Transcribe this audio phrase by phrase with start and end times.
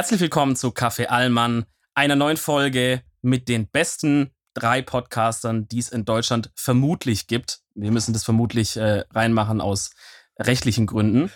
[0.00, 5.90] Herzlich willkommen zu Café Allmann, einer neuen Folge mit den besten drei Podcastern, die es
[5.90, 7.60] in Deutschland vermutlich gibt.
[7.74, 9.90] Wir müssen das vermutlich äh, reinmachen aus
[10.38, 11.30] rechtlichen Gründen.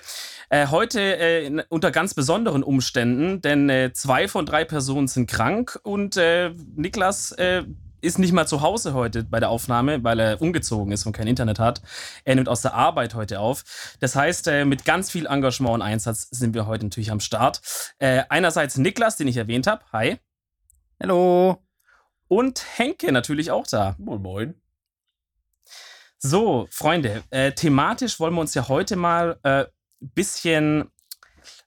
[0.48, 5.30] Äh, heute äh, in, unter ganz besonderen Umständen, denn äh, zwei von drei Personen sind
[5.30, 7.64] krank und äh, Niklas äh,
[8.04, 11.26] ist nicht mal zu Hause heute bei der Aufnahme, weil er umgezogen ist und kein
[11.26, 11.82] Internet hat.
[12.24, 13.64] Er nimmt aus der Arbeit heute auf.
[14.00, 17.60] Das heißt, äh, mit ganz viel Engagement und Einsatz sind wir heute natürlich am Start.
[17.98, 19.82] Äh, einerseits Niklas, den ich erwähnt habe.
[19.92, 20.18] Hi.
[21.00, 21.62] Hallo.
[22.28, 23.96] Und Henke natürlich auch da.
[23.98, 24.54] Moin, moin.
[26.18, 29.66] So, Freunde, äh, thematisch wollen wir uns ja heute mal ein
[30.00, 30.90] bisschen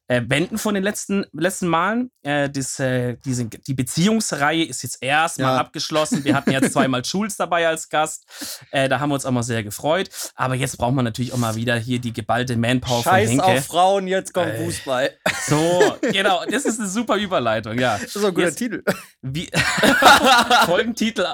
[0.07, 2.11] äh, wenden von den letzten, letzten Malen.
[2.23, 5.59] Äh, das, äh, diese, die Beziehungsreihe ist jetzt erstmal Ja.
[5.59, 6.23] abgeschlossen.
[6.23, 8.25] Wir hatten jetzt zweimal Schulz dabei als Gast.
[8.71, 10.09] Äh, da haben wir uns auch mal sehr gefreut.
[10.35, 13.43] Aber jetzt braucht man natürlich auch mal wieder hier die geballte Manpower von Scheiß Henke.
[13.45, 14.65] auf Frauen, jetzt kommt Ey.
[14.65, 15.09] Fußball.
[15.47, 17.97] So, genau, das ist eine super Überleitung, ja.
[17.97, 18.83] Das ist ein guter Jetzt- Titel.
[19.21, 19.49] Wie
[20.65, 21.25] Folgentitel,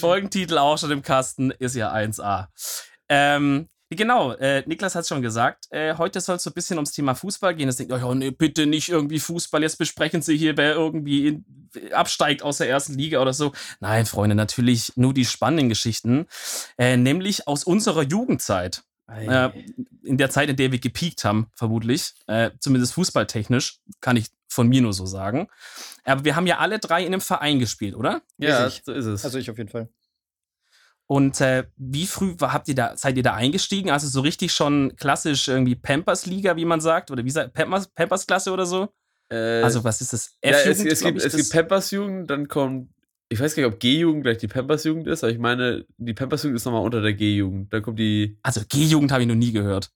[0.00, 2.46] Folgentitel auch schon im Kasten ist ja 1A.
[3.08, 5.66] Ähm, genau, äh, Niklas hat es schon gesagt.
[5.70, 7.68] Äh, heute soll es so ein bisschen ums Thema Fußball gehen.
[7.68, 9.62] Es denkt euch, oh nee, bitte nicht irgendwie Fußball.
[9.62, 11.44] Jetzt besprechen Sie hier, wer irgendwie in,
[11.92, 13.52] absteigt aus der ersten Liga oder so.
[13.80, 16.26] Nein, Freunde, natürlich nur die spannenden Geschichten.
[16.78, 18.82] Äh, nämlich aus unserer Jugendzeit.
[19.08, 19.50] Äh,
[20.02, 22.14] in der Zeit, in der wir gepiekt haben, vermutlich.
[22.26, 25.48] Äh, zumindest fußballtechnisch, kann ich von mir nur so sagen.
[26.04, 28.22] Aber wir haben ja alle drei in einem Verein gespielt, oder?
[28.38, 29.24] Ja, so ist es.
[29.24, 29.88] Also ich auf jeden Fall.
[31.08, 33.90] Und äh, wie früh habt ihr da, seid ihr da eingestiegen?
[33.90, 37.10] Also so richtig schon klassisch irgendwie Pampers-Liga, wie man sagt?
[37.12, 38.88] Oder wie sagt Pampers, Pampers-Klasse oder so?
[39.30, 40.36] äh, Also was ist das?
[40.44, 42.90] ja, es, F-Jugend, es, gibt, ich, es gibt Pampers-Jugend, dann kommt,
[43.28, 46.56] ich weiß gar nicht, ob G-Jugend gleich die Pampers-Jugend ist, aber ich meine, die Pampers-Jugend
[46.56, 47.72] ist nochmal unter der G-Jugend.
[47.72, 48.38] Dann kommt die.
[48.42, 49.90] Also G-Jugend habe ich noch nie gehört.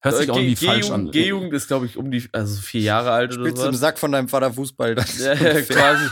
[0.00, 1.10] Hört sich Äh, auch G- irgendwie falsch an.
[1.12, 3.74] G-Jugend- ist, glaube ich, um die, also so vier Jahre alt oder Spielst du im
[3.74, 3.78] so.
[3.80, 4.94] Sack von deinem Vater Fußball?
[4.96, 6.08] Das, Ja, ja, quasi.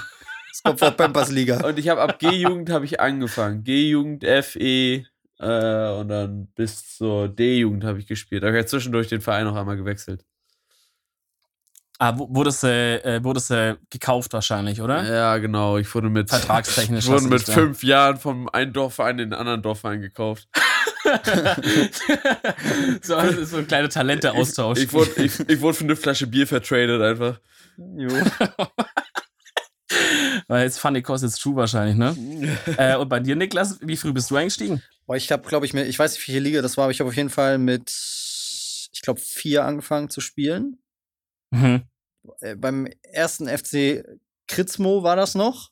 [0.57, 1.61] Das kommt vor Pampers Liga.
[1.67, 3.65] Und ich habe ab G-Jugend habe ich angefangen.
[3.65, 5.05] G-Jugend, F, E
[5.39, 8.43] äh, und dann bis zur D-Jugend habe ich gespielt.
[8.43, 10.25] Da habe ich ja zwischendurch den Verein noch einmal gewechselt.
[11.99, 15.03] Ah, wo- wurdest du äh, wurdest, äh, gekauft wahrscheinlich, oder?
[15.05, 15.79] Ja, genau.
[15.79, 19.63] Ich wurde mit, Vertragstechnisch ich wurde mit fünf Jahren vom einen Dorfverein in den anderen
[19.63, 20.49] Dorfverein gekauft.
[23.03, 24.79] so, das ist so ein kleiner Talente-Austausch.
[24.79, 27.41] Ich, ich, wurde, ich, ich wurde für eine Flasche Bier vertradet einfach.
[27.79, 28.09] Jo.
[30.49, 32.17] Weil jetzt Funny Cost it's true wahrscheinlich, ne?
[32.79, 34.83] äh, und bei dir, Niklas, wie früh bist du eingestiegen?
[35.07, 37.01] Boah, ich habe, glaube ich, mir, ich weiß nicht, welche Liga das war, aber ich
[37.01, 37.91] habe auf jeden Fall mit,
[38.93, 40.79] ich glaube, vier angefangen zu spielen.
[41.51, 41.83] Mhm.
[42.41, 44.05] Äh, beim ersten FC
[44.49, 45.71] Kritzmo war das noch.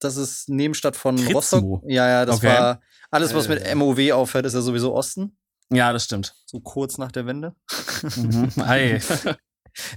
[0.00, 1.32] Das ist Nebenstadt von Kritzmo?
[1.38, 1.82] Rostock.
[1.86, 2.48] Ja, ja, das Okay.
[2.48, 3.74] war alles, was mit Äh.
[3.74, 5.36] MOW aufhört, ist ja sowieso Osten.
[5.72, 6.34] Ja, das stimmt.
[6.46, 7.54] So kurz nach der Wende.
[8.16, 8.50] Mhm.
[8.56, 9.00] Hi.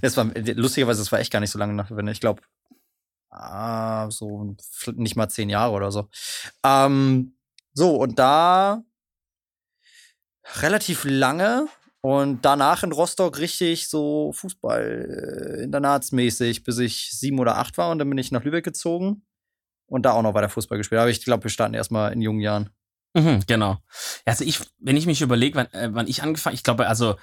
[0.02, 2.12] Das war, lustigerweise, das war echt gar nicht so lange nach der Wende.
[2.12, 2.42] Ich glaube,
[3.34, 4.56] ah, so
[4.94, 6.08] nicht mal zehn Jahre oder so.
[6.64, 7.36] Ähm,
[7.72, 8.82] so, und da
[10.62, 11.66] relativ lange
[12.00, 17.98] und danach in Rostock richtig so Fußball äh, bis ich sieben oder acht war und
[17.98, 19.24] dann bin ich nach Lübeck gezogen
[19.86, 21.00] und da auch noch weiter Fußball gespielt.
[21.00, 22.70] Aber ich glaube, wir starten erstmal in jungen Jahren.
[23.14, 23.78] Mhm, genau.
[24.24, 27.16] Also ich, wenn ich mich überlege, wann, äh, wann ich angefangen, ich glaube, also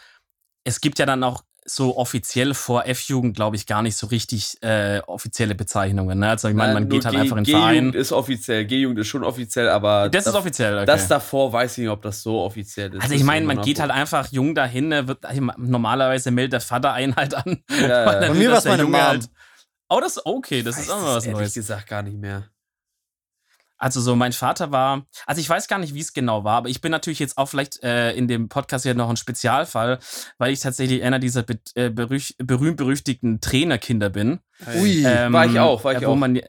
[0.64, 4.58] es gibt ja dann auch so offiziell vor F-Jugend, glaube ich, gar nicht so richtig
[4.64, 6.18] äh, offizielle Bezeichnungen.
[6.20, 6.30] Ne?
[6.30, 7.94] Also ich meine, man geht halt G- einfach in den G-Jugend Verein.
[7.94, 10.86] ist offiziell, G-Jugend ist schon offiziell, aber Das ist offiziell, okay.
[10.88, 13.02] das davor weiß ich nicht, ob das so offiziell ist.
[13.02, 15.20] also Das ich meine, man geht halt einfach jung dahin, ne, wird,
[15.58, 17.64] normalerweise meldet der Vater einen halt an.
[17.70, 18.06] Ja, ja.
[18.06, 18.96] Bei mir war's der meine Mom.
[19.02, 19.30] halt-
[19.94, 21.54] Oh, das ist okay, das ist auch mal es was ehrlich Neues.
[21.54, 22.46] gesagt gar nicht mehr.
[23.82, 26.70] Also so, mein Vater war, also ich weiß gar nicht, wie es genau war, aber
[26.70, 29.98] ich bin natürlich jetzt auch vielleicht äh, in dem Podcast hier noch ein Spezialfall,
[30.38, 34.40] weil ich tatsächlich einer dieser be äh, berüch- berühmt-berüchtigten Trainerkinder bin.
[34.76, 35.04] Ui.
[35.04, 36.16] Ähm, War ich auch, war ich äh, wo auch.
[36.16, 36.40] Man,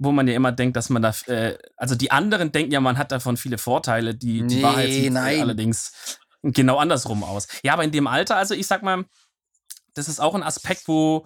[0.00, 2.98] wo man ja immer denkt, dass man da, äh, also die anderen denken ja, man
[2.98, 5.40] hat davon viele Vorteile, die, die Nee, Wahrheit sieht nein.
[5.40, 7.46] allerdings genau andersrum aus.
[7.62, 9.04] Ja, aber in dem Alter, also ich sag mal,
[9.94, 11.24] das ist auch ein Aspekt, wo,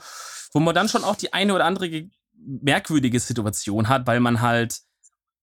[0.53, 4.43] wo man dann schon auch die eine oder andere ge- merkwürdige Situation hat, weil man
[4.43, 4.81] halt,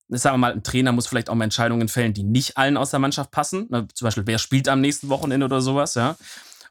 [0.10, 2.92] sagen wir mal, ein Trainer muss vielleicht auch mal Entscheidungen fällen, die nicht allen aus
[2.92, 3.68] der Mannschaft passen.
[3.70, 6.16] Na, zum Beispiel, wer spielt am nächsten Wochenende oder sowas, ja.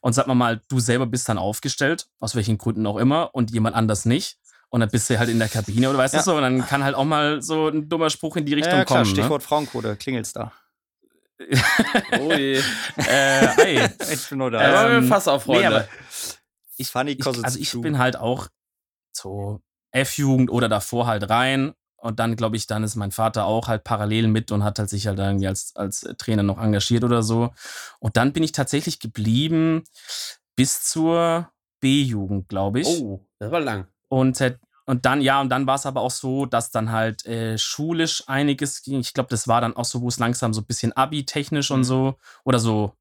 [0.00, 3.50] Und sag mal mal, du selber bist dann aufgestellt, aus welchen Gründen auch immer, und
[3.50, 4.38] jemand anders nicht.
[4.70, 6.20] Und dann bist du halt in der Kabine oder weißt Ja.
[6.20, 8.75] du so, und dann kann halt auch mal so ein dummer Spruch in die Richtung
[8.79, 9.11] ja, klar, kommen.
[9.11, 10.52] Stichwort Frauenquote, klingelt's da.
[12.20, 12.61] Oh je.
[12.96, 13.05] Ne?
[13.08, 13.88] Äh, ey.
[14.12, 15.69] Ich bin nur Da wir Ähm, Fass auf, nee, Freunde.
[15.69, 15.88] aber
[16.76, 18.49] ich, Funny ich, also ich bin halt auch
[19.12, 19.61] so
[19.93, 21.73] F-Jugend oder davor halt rein.
[22.00, 24.88] Und dann, glaube ich, dann ist mein Vater auch halt parallel mit und hat halt
[24.88, 27.50] sich halt irgendwie als, als Trainer noch engagiert oder so.
[27.98, 29.82] Und dann bin ich tatsächlich geblieben
[30.54, 31.50] bis zur
[31.80, 32.86] B-Jugend, glaube ich.
[32.88, 33.88] Oh, das war lang.
[34.08, 34.40] Und,
[34.86, 38.24] und dann, ja, und dann war es aber auch so, dass dann halt äh, schulisch
[38.28, 39.00] einiges ging.
[39.00, 41.80] Ich glaube, das war dann auch so, wo es langsam so ein bisschen Abi-technisch und
[41.80, 41.84] Mhm.
[41.84, 42.14] so,
[42.44, 42.92] oder so.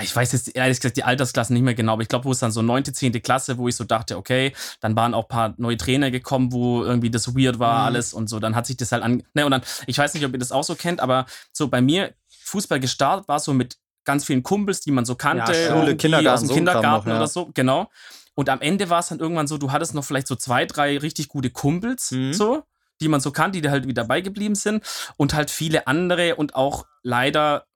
[0.00, 2.38] Ich weiß jetzt ehrlich gesagt die Altersklassen nicht mehr genau, aber ich glaube, wo es
[2.38, 5.54] dann so neunte, zehnte Klasse, wo ich so dachte, okay, dann waren auch ein paar
[5.56, 7.86] neue Trainer gekommen, wo irgendwie das weird war, Mhm.
[7.86, 8.38] alles und so.
[8.38, 9.22] Dann hat sich das halt an.
[9.34, 11.80] Ne, und dann, ich weiß nicht, ob ihr das auch so kennt, aber so bei
[11.80, 12.14] mir,
[12.44, 16.34] Fußball gestartet war so mit ganz vielen Kumpels, die man so kannte, Ja, Schule, Kindergarten,
[16.34, 17.90] aus dem so Kindergarten noch, oder so, genau.
[18.34, 20.96] Und am Ende war es dann irgendwann so, du hattest noch vielleicht so zwei, drei
[20.96, 22.32] richtig gute Kumpels, Mhm.
[22.32, 22.62] so,
[23.02, 24.82] die man so kannte, die da halt wieder dabei geblieben sind.
[25.16, 27.66] Und halt viele andere und auch leider,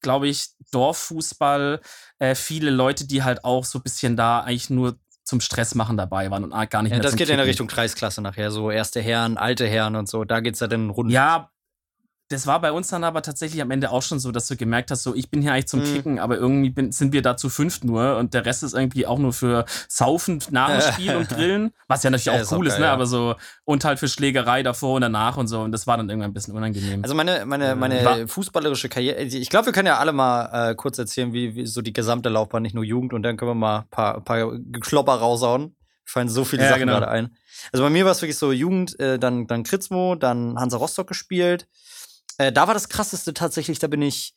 [0.00, 1.80] glaube ich, Dorffußball,
[2.18, 5.96] äh, viele Leute, die halt auch so ein bisschen da eigentlich nur zum Stress machen
[5.96, 7.50] dabei waren und gar nicht Ja, mehr das geht ja in der Kicken.
[7.50, 10.24] Richtung Kreisklasse nachher, so erste Herren, alte Herren und so.
[10.24, 11.10] Da geht's ja dann rund.
[11.12, 11.50] Ja,
[12.30, 14.90] das war bei uns dann aber tatsächlich am Ende auch schon so, dass du gemerkt
[14.90, 15.84] hast, so ich bin hier eigentlich zum Mhm.
[15.84, 19.06] Kicken, aber irgendwie bin, sind wir da zu fünft nur und der Rest ist irgendwie
[19.06, 22.66] auch nur für Saufen, nach dem Spiel und Grillen, was ja natürlich Ja, auch cool
[22.66, 22.86] ist, geil, ne?
[22.86, 22.92] ja.
[22.92, 23.34] aber so
[23.64, 26.34] und halt für Schlägerei davor und danach und so und das war dann irgendwann ein
[26.34, 27.02] bisschen unangenehm.
[27.02, 30.74] Also meine, meine, meine War- fußballerische Karriere, ich glaube, wir können ja alle mal äh,
[30.74, 33.54] kurz erzählen, wie, wie so die gesamte Laufbahn, nicht nur Jugend, und dann können wir
[33.54, 35.74] mal ein paar, paar Klopper raushauen.
[36.04, 36.92] Fallen so viele Ja, Sachen genau.
[36.94, 37.36] gerade ein.
[37.70, 41.06] Also bei mir war es wirklich so Jugend, äh, dann, dann Kritzmo, dann Hansa Rostock
[41.06, 41.68] gespielt.
[42.38, 44.34] Äh, da war das krasseste tatsächlich, da bin ich,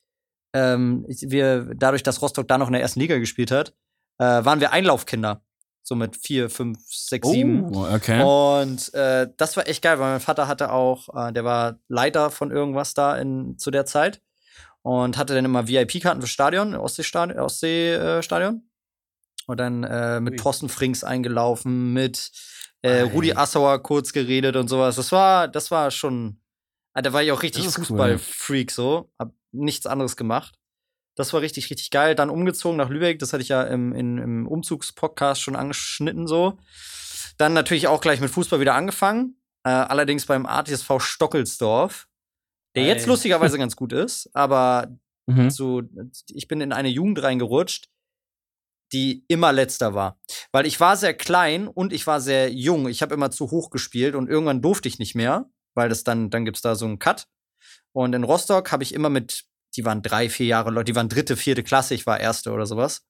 [0.53, 3.73] ähm, ich- wir, dadurch, dass Rostock da noch in der ersten Liga gespielt hat,
[4.19, 5.43] äh, waren wir Einlaufkinder.
[5.83, 7.73] So mit vier, fünf, sechs, sieben.
[7.75, 8.21] oh, okay.
[8.21, 12.29] Und äh, das war echt geil, weil mein Vater hatte auch, äh, der war Leiter
[12.29, 14.21] von irgendwas da in, zu der Zeit
[14.83, 17.39] und hatte dann immer VIP-Karten fürs Stadion, Ostseestadion.
[17.39, 18.69] Ostsee, äh, Stadion.
[19.47, 20.39] und dann äh, mit.
[20.39, 22.31] Thorsten Frings eingelaufen, mit
[22.83, 23.01] äh.
[23.01, 24.97] Rudi Assauer kurz geredet und sowas.
[24.97, 26.40] Das war, das war schon,
[26.93, 27.85] ah, da war ich auch richtig ist cool.
[27.85, 30.55] Fußball-Freak so, hab nichts anderes gemacht.
[31.15, 32.15] Das war richtig, richtig geil.
[32.15, 36.57] Dann umgezogen nach Lübeck, das hatte ich ja im, in, im Umzugspodcast schon angeschnitten so.
[37.37, 39.41] Dann natürlich auch gleich mit Fußball wieder angefangen.
[39.63, 42.07] Äh, allerdings beim ATSV Stockelsdorf,
[42.75, 43.09] der jetzt Ei.
[43.09, 44.97] lustigerweise ganz gut ist, aber
[45.27, 45.49] Mhm.
[45.49, 45.83] so,
[46.29, 47.89] ich bin in eine Jugend reingerutscht,
[48.91, 50.19] die immer letzter war.
[50.51, 52.87] Weil ich war sehr klein und ich war sehr jung.
[52.89, 56.29] Ich habe immer zu hoch gespielt und irgendwann durfte ich nicht mehr, weil das dann,
[56.29, 57.27] dann gibt's da so einen Cut.
[57.91, 59.45] Und in Rostock habe ich immer mit,
[59.75, 62.65] die waren drei, vier Jahre Leute, die waren dritte, vierte Klasse, ich war erste oder
[62.65, 63.05] sowas.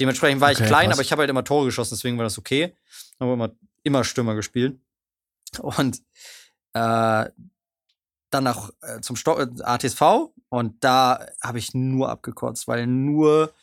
[0.00, 0.96] Dementsprechend war ich Okay, klein, krass.
[0.96, 2.76] aber ich habe halt immer Tore geschossen, deswegen war das okay.
[3.20, 3.50] Habe immer,
[3.82, 4.78] immer Stürmer gespielt.
[5.60, 5.98] Und
[6.72, 7.30] äh,
[8.30, 13.54] dann nach äh, zum Sto äh, ATSV und da habe ich nur abgekotzt, weil nur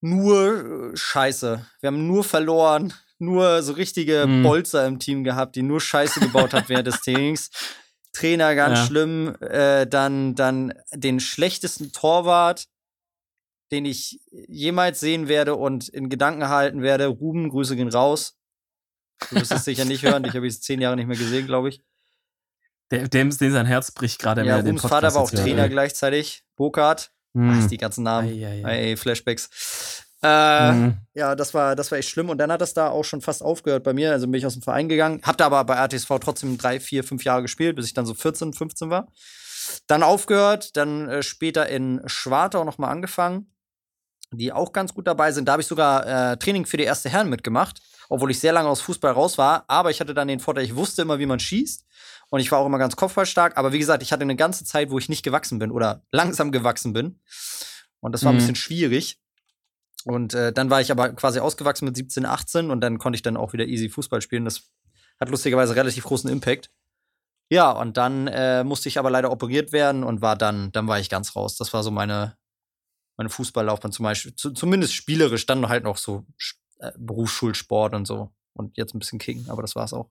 [0.00, 1.64] nur äh, Scheiße.
[1.80, 4.42] Wir haben nur verloren, nur so richtige Mhm.
[4.42, 7.50] Bolzer im Team gehabt, die nur Scheiße gebaut hat während des Trainings.
[8.12, 8.86] Trainer ganz Ja.
[8.86, 12.66] schlimm, äh, dann dann den schlechtesten Torwart,
[13.70, 17.06] den ich jemals sehen werde und in Gedanken halten werde.
[17.06, 18.36] Ruben, Grüße gehen raus.
[19.30, 21.70] Du wirst es sicher nicht hören, dich habe ich zehn Jahre nicht mehr gesehen, glaube
[21.70, 21.80] ich.
[22.90, 24.44] Der, dem, dem sein Herz bricht gerade.
[24.44, 26.42] Ja, den Rubens Vater war auch Trainer gleichzeitig.
[26.56, 27.12] Burkhardt.
[27.32, 27.60] Mhm.
[27.64, 28.28] Ach, die ganzen Namen.
[28.28, 28.96] Ei, ei, ei.
[28.98, 29.48] Flashbacks.
[30.22, 30.96] Äh, Mhm.
[31.14, 32.30] Ja, das war, das war echt schlimm.
[32.30, 34.12] Und dann hat das da auch schon fast aufgehört bei mir.
[34.12, 35.20] Also bin ich aus dem Verein gegangen.
[35.24, 38.14] Hab da aber bei ATSV trotzdem drei, vier, fünf Jahre gespielt, bis ich dann so
[38.14, 39.08] 14, 15 war.
[39.86, 43.52] Dann aufgehört, dann äh, später in Schwartau nochmal angefangen,
[44.32, 45.46] die auch ganz gut dabei sind.
[45.46, 48.68] Da habe ich sogar äh, Training für die erste Herren mitgemacht, obwohl ich sehr lange
[48.68, 49.64] aus Fußball raus war.
[49.68, 51.84] Aber ich hatte dann den Vorteil, ich wusste immer, wie man schießt.
[52.30, 53.58] Und ich war auch immer ganz kopfballstark.
[53.58, 56.50] Aber wie gesagt, ich hatte eine ganze Zeit, wo ich nicht gewachsen bin oder langsam
[56.50, 57.20] gewachsen bin.
[58.00, 58.38] Und das war ein Mhm.
[58.38, 59.20] bisschen schwierig.
[60.04, 63.22] Und äh, dann war ich aber quasi ausgewachsen mit 17, 18 und dann konnte ich
[63.22, 64.44] dann auch wieder easy Fußball spielen.
[64.44, 64.70] Das
[65.20, 66.70] hat lustigerweise relativ großen Impact.
[67.50, 70.98] Ja, und dann äh, musste ich aber leider operiert werden und war dann, dann war
[70.98, 71.56] ich ganz raus.
[71.56, 72.36] Das war so meine,
[73.16, 76.24] meine Fußballlaufbahn zum Beispiel, zu, zumindest spielerisch, dann halt noch so
[76.78, 78.32] äh, Berufsschulsport und so.
[78.54, 80.10] Und jetzt ein bisschen Kicken, aber das war's auch.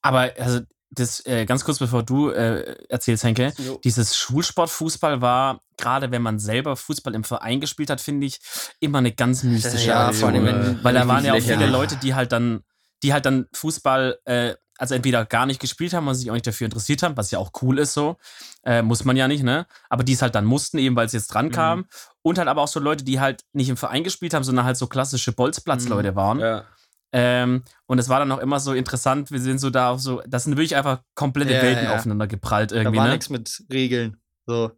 [0.00, 0.60] Aber also
[0.94, 3.80] das äh, ganz kurz bevor du äh, erzählst, Henke, Jo.
[3.82, 8.40] dieses Schulsportfußball war, gerade wenn man selber Fußball im Verein gespielt hat, finde ich,
[8.80, 10.20] immer eine ganz mystische Ja, Aktion.
[10.20, 11.72] vor allem, wenn- Weil da waren ja auch viele lächerlich.
[11.72, 12.62] Leute, die halt dann,
[13.02, 16.46] die halt dann Fußball, äh, also entweder gar nicht gespielt haben und sich auch nicht
[16.46, 18.16] dafür interessiert haben, was ja auch cool ist so,
[18.64, 19.66] äh, muss man ja nicht, ne?
[19.88, 21.52] Aber die es halt dann mussten, eben weil es jetzt dran Mhm.
[21.52, 21.84] kam.
[22.22, 24.76] Und halt aber auch so Leute, die halt nicht im Verein gespielt haben, sondern halt
[24.76, 26.40] so klassische Bolzplatzleute waren.
[26.40, 26.64] Ja.
[27.12, 30.22] Ähm, und es war dann auch immer so interessant, wir sind so da auch so,
[30.26, 31.94] das sind wirklich einfach komplette Ja, Welten ja.
[31.94, 33.12] aufeinander geprallt Da irgendwie, war ne?
[33.12, 34.16] nichts mit Regeln.
[34.46, 34.72] So.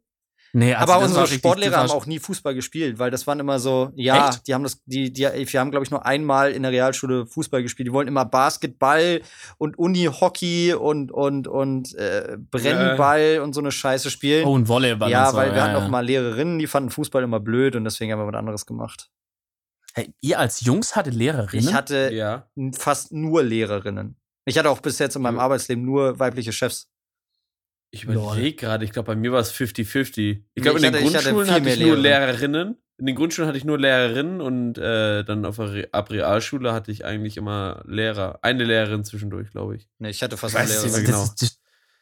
[0.56, 3.90] Nee, also aber unsere Sportlehrer haben auch nie Fußball gespielt, weil das waren immer so,
[3.96, 4.46] ja, Echt?
[4.46, 7.60] die haben das, die, die, wir haben, glaube ich, nur einmal in der Realschule Fußball
[7.64, 7.88] gespielt.
[7.88, 9.20] Die wollten immer Basketball
[9.58, 14.46] und Uni-Hockey und, und, und äh, Brennball und so eine Scheiße spielen.
[14.46, 15.36] Oh, und Volleyball ja, und so.
[15.38, 15.84] weil wir ja, hatten ja.
[15.84, 19.10] auch mal Lehrerinnen, die fanden Fußball immer blöd und deswegen haben wir was anderes gemacht.
[19.94, 21.64] Hey, ihr als Jungs hattet Lehrerinnen?
[21.66, 22.48] Ich hatte Ja.
[22.76, 24.16] fast nur Lehrerinnen.
[24.44, 25.42] Ich hatte auch bis jetzt in meinem Ja.
[25.42, 26.88] Arbeitsleben nur weibliche Chefs.
[27.92, 30.44] Ich überlege gerade, ich glaube, bei mir war es 50-50.
[30.54, 32.52] Ich glaube, ich in den hatte- ich hatte Grundschulen viel hatte, mehr ich nur Lehrerinnen.
[32.52, 32.78] Lehrerinnen.
[32.98, 36.72] In den Grundschulen hatte ich nur Lehrerinnen und äh, dann auf der Re ab Realschule
[36.72, 38.38] hatte ich eigentlich immer Lehrer.
[38.42, 39.88] Eine Lehrerin zwischendurch, glaube ich.
[39.98, 41.24] Nee, ich hatte fast Ich nur weiß das, das, genau.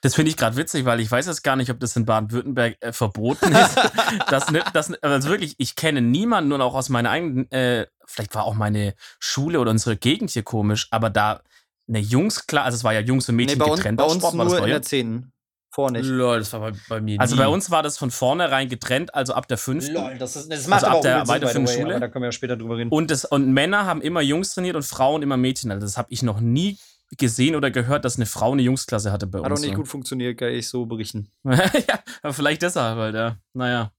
[0.02, 2.76] Das, finde ich gerade witzig, weil ich weiß jetzt gar nicht, ob das in Baden-Württemberg
[2.80, 3.76] äh, verboten ist.
[4.28, 8.44] das, das, also wirklich, ich kenne niemanden und auch aus meiner eigenen, äh, vielleicht war
[8.44, 11.40] auch meine Schule oder unsere Gegend hier komisch, aber da
[11.88, 13.98] eine Jungs, klar, also es war ja Jungs und Nee, Mädchen bei, uns, getrennt.
[13.98, 15.32] bei aus uns Sport, war das nur in der 10.
[15.74, 16.04] Vor nicht.
[16.04, 17.40] Lol, das war bei, bei mir Also nie.
[17.40, 19.94] bei uns war das von vornherein getrennt, also ab der fünften.
[19.94, 21.98] Lol, das, ist, das Also macht ab aber auch der weiterführenden Schule?
[21.98, 22.90] Da können wir ja später drüber reden.
[22.90, 25.70] Und, das, und Männer haben immer Jungs trainiert und Frauen immer Mädchen.
[25.70, 26.76] Also das habe ich noch nie
[27.18, 29.60] gesehen oder gehört, dass eine Frau eine Jungsklasse hatte bei Hat auch uns.
[29.60, 29.76] nicht so.
[29.76, 31.30] gut funktioniert, kann ich so berichten.
[31.44, 33.38] ja, aber vielleicht deshalb, halt, ja.
[33.52, 33.92] Naja.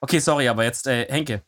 [0.00, 1.42] Okay, sorry, aber jetzt äh, Henke.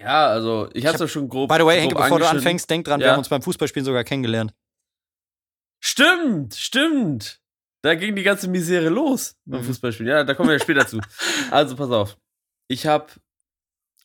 [0.00, 1.48] ja, also ich hab's hab- doch schon grob.
[1.48, 3.12] By the way, Henke, bevor du anfängst, denk dran, wir Ja.
[3.12, 4.54] haben uns beim Fußballspielen sogar kennengelernt.
[5.82, 7.40] Stimmt, stimmt.
[7.82, 9.64] Da ging die ganze Misere los beim Mhm.
[9.66, 10.10] Fußballspielen.
[10.12, 11.00] Ja, da kommen wir ja später zu.
[11.50, 12.18] Also pass auf.
[12.68, 13.06] Ich habe,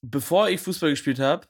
[0.01, 1.47] bevor ich Fußball gespielt habe,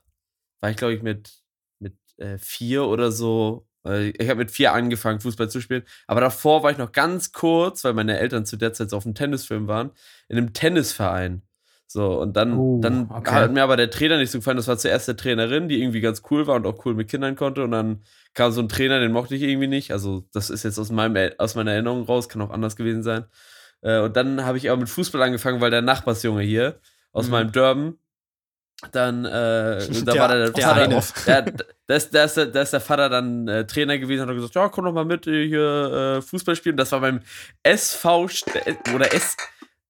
[0.61, 1.43] war ich glaube ich mit
[1.79, 3.67] mit äh, vier oder so.
[3.85, 7.31] Äh, Ich habe mit vier angefangen Fußball zu spielen, aber davor war ich noch ganz
[7.31, 9.91] kurz, weil meine Eltern zu der Zeit so auf einem Tennisfilm waren,
[10.27, 11.43] in einem Tennisverein.
[11.87, 13.29] So, und dann, Oh, dann okay.
[13.31, 14.57] hat mir aber der Trainer nicht so gefallen.
[14.57, 17.35] Das war zuerst der Trainerin, die irgendwie ganz cool war und auch cool mit Kindern
[17.35, 17.63] konnte.
[17.63, 19.91] Und dann kam so ein Trainer, den mochte ich irgendwie nicht.
[19.91, 23.03] Also, das ist jetzt aus, meinem, Er- aus meiner Erinnerung raus, kann auch anders gewesen
[23.03, 23.25] sein.
[23.81, 26.79] Äh, und dann habe ich aber mit Fußball angefangen, weil der Nachbarsjunge hier
[27.11, 27.31] aus Mhm.
[27.31, 27.99] meinem Dörben,
[28.91, 29.29] dann, äh,
[30.05, 31.01] da Der- war der, der Vater, eine.
[31.27, 31.41] ja,
[31.87, 34.69] da, ist, da, ist der, der Vater dann äh, Trainer gewesen und hat gesagt, ja,
[34.69, 36.77] komm doch mal mit äh, hier äh, Fußball spielen.
[36.77, 37.19] Das war beim
[37.63, 38.27] SV
[38.93, 39.35] oder S.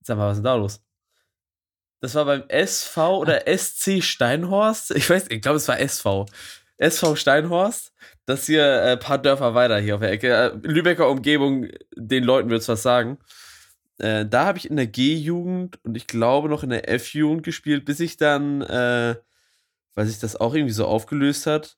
[0.02, 0.82] Sag mal, was ist denn da los?
[2.02, 4.92] Das war beim SV oder SC Steinhorst.
[4.92, 6.26] Ich weiß, ich glaube, es war SV.
[6.78, 7.94] SV Steinhorst.
[8.26, 10.34] Das hier ein äh, paar Dörfer weiter hier auf der Ecke.
[10.34, 13.18] Äh, Lübecker Umgebung, den Leuten wird es was sagen.
[13.98, 17.86] Äh, da habe ich in der G-Jugend und ich glaube noch in der F-Jugend gespielt,
[17.86, 19.16] bis ich dann, äh,
[19.94, 21.78] weil sich das auch irgendwie so aufgelöst hat,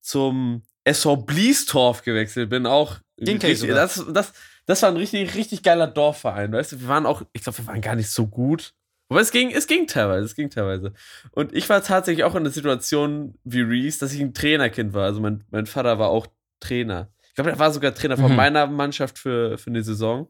[0.00, 2.66] zum SV Bliestorf gewechselt bin.
[2.66, 4.32] Auch Den richtig- das, das,
[4.66, 6.52] das war ein richtig, richtig geiler Dorfverein.
[6.52, 8.74] Weißt du, wir waren auch, ich glaube, wir waren gar nicht so gut.
[9.08, 10.94] Aber es ging, es ging teilweise, es ging teilweise.
[11.32, 15.04] Und ich war tatsächlich auch in der Situation wie Reese, dass ich ein Trainerkind war.
[15.04, 16.26] Also mein, mein Vater war auch
[16.60, 17.10] Trainer.
[17.28, 18.36] Ich glaube, er war sogar Trainer von Mhm.
[18.36, 20.28] meiner Mannschaft für, für eine Saison.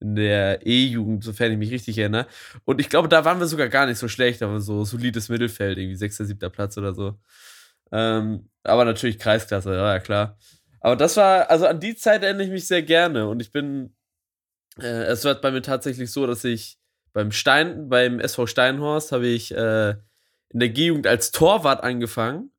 [0.00, 2.26] In der E-Jugend, sofern ich mich richtig erinnere.
[2.64, 5.78] Und ich glaube, da waren wir sogar gar nicht so schlecht, aber so solides Mittelfeld,
[5.78, 7.18] irgendwie sechster, siebter Platz oder so.
[7.92, 10.38] Ähm, aber natürlich Kreisklasse, ja, ja, klar.
[10.80, 13.28] Aber das war, also an die Zeit erinnere ich mich sehr gerne.
[13.28, 13.94] Und ich bin,
[14.78, 16.78] äh, es war bei mir tatsächlich so, dass ich
[17.12, 19.90] beim Stein, beim SV Steinhorst habe ich äh,
[20.50, 22.50] in der G-Jugend als Torwart angefangen.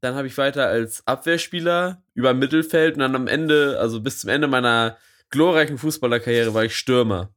[0.00, 4.30] Dann habe ich weiter als Abwehrspieler über Mittelfeld und dann am Ende, also bis zum
[4.30, 4.96] Ende meiner
[5.30, 7.34] glorreichen Fußballerkarriere, war ich Stürmer.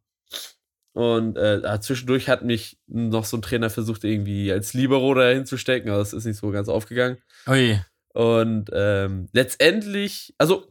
[0.94, 5.90] Und äh, zwischendurch hat mich noch so ein Trainer versucht, irgendwie als Libero da hinzustecken,
[5.90, 7.18] aber das ist nicht so ganz aufgegangen.
[7.48, 7.80] Ui.
[8.14, 10.68] Und ähm, letztendlich, also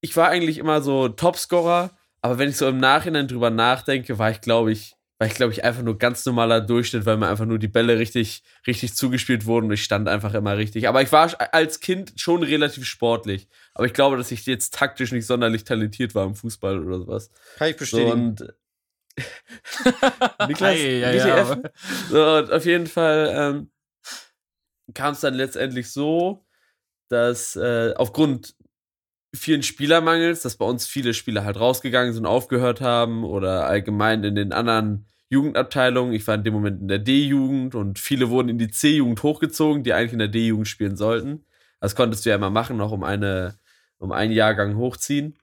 [0.00, 4.30] ich war eigentlich immer so Topscorer, aber wenn ich so im Nachhinein drüber nachdenke, war
[4.30, 7.44] ich, glaube ich, war ich, glaube ich, einfach nur ganz normaler Durchschnitt, weil mir einfach
[7.44, 10.86] nur die Bälle richtig, richtig zugespielt wurden und ich stand einfach immer richtig.
[10.88, 13.48] Aber ich war als Kind schon relativ sportlich.
[13.74, 17.30] Aber ich glaube, dass ich jetzt taktisch nicht sonderlich talentiert war im Fußball oder sowas.
[17.56, 18.12] Kann ich So, bestätigen.
[18.12, 18.54] und
[20.48, 21.70] Niklas, Ei, ja, ja, aber-
[22.08, 23.70] So, und auf jeden Fall ähm,
[24.94, 26.44] kam es dann letztendlich so,
[27.08, 28.54] dass äh, aufgrund
[29.34, 34.34] vielen Spielermangels, dass bei uns viele Spieler halt rausgegangen sind, aufgehört haben oder allgemein in
[34.34, 36.14] den anderen Jugendabteilungen.
[36.14, 39.82] Ich war in dem Moment in der D-Jugend und viele wurden in die C-Jugend hochgezogen,
[39.82, 41.44] die eigentlich in der D-Jugend spielen sollten.
[41.80, 43.58] Das konntest du ja immer machen, noch um eine,
[43.98, 45.36] um einen Jahrgang hochziehen.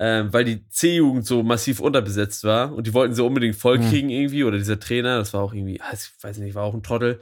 [0.00, 4.44] Ähm, weil die C-Jugend so massiv unterbesetzt war und die wollten sie unbedingt vollkriegen irgendwie
[4.44, 7.18] oder dieser Trainer, das war auch irgendwie, ah, ich weiß nicht, war auch ein Trottel.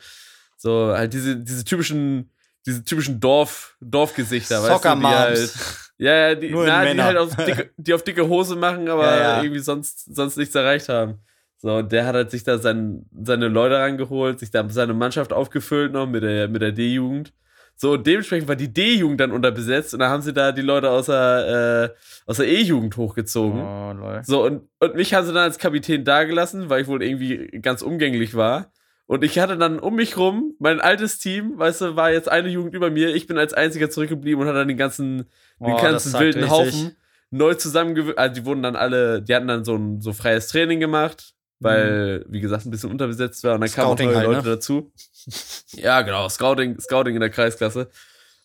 [0.59, 2.31] So, halt diese, diese typischen,
[2.67, 5.55] diese typischen Dorf, Dorfgesichter, weißt du, die halt,
[5.99, 9.19] ja, ja, die, na, die halt auf dicke, die auf dicke Hose machen, aber Ja,
[9.19, 9.43] ja.
[9.43, 11.21] irgendwie sonst, sonst nichts erreicht haben.
[11.59, 15.33] So, und der hat halt sich da sein, seine Leute rangeholt, sich da seine Mannschaft
[15.33, 17.33] aufgefüllt noch mit der, mit der D-Jugend.
[17.79, 20.91] So, und dementsprechend war die D-Jugend dann unterbesetzt und dann haben sie da die Leute
[20.91, 23.61] aus der, äh, aus der E-Jugend hochgezogen.
[23.61, 24.23] Oh, lol.
[24.25, 27.83] So, und, und mich haben sie dann als Kapitän dagelassen, weil ich wohl irgendwie ganz
[27.83, 28.71] umgänglich war.
[29.07, 32.49] Und ich hatte dann um mich rum mein altes Team, weißt du, war jetzt eine
[32.49, 33.15] Jugend über mir.
[33.15, 35.19] Ich bin als einziger zurückgeblieben und hatte dann den ganzen,
[35.61, 36.51] den Oh, ganzen wilden richtig.
[36.51, 36.97] Haufen
[37.31, 38.19] neu zusammengewürfelt.
[38.19, 41.35] Also, die wurden dann alle, die hatten dann so ein so freies Training gemacht.
[41.61, 44.55] weil, wie gesagt, ein bisschen unterbesetzt war und dann kamen auch neue halt, Leute ne?
[44.57, 44.93] dazu.
[45.73, 47.89] Ja, genau, Scouting, Scouting in der Kreisklasse.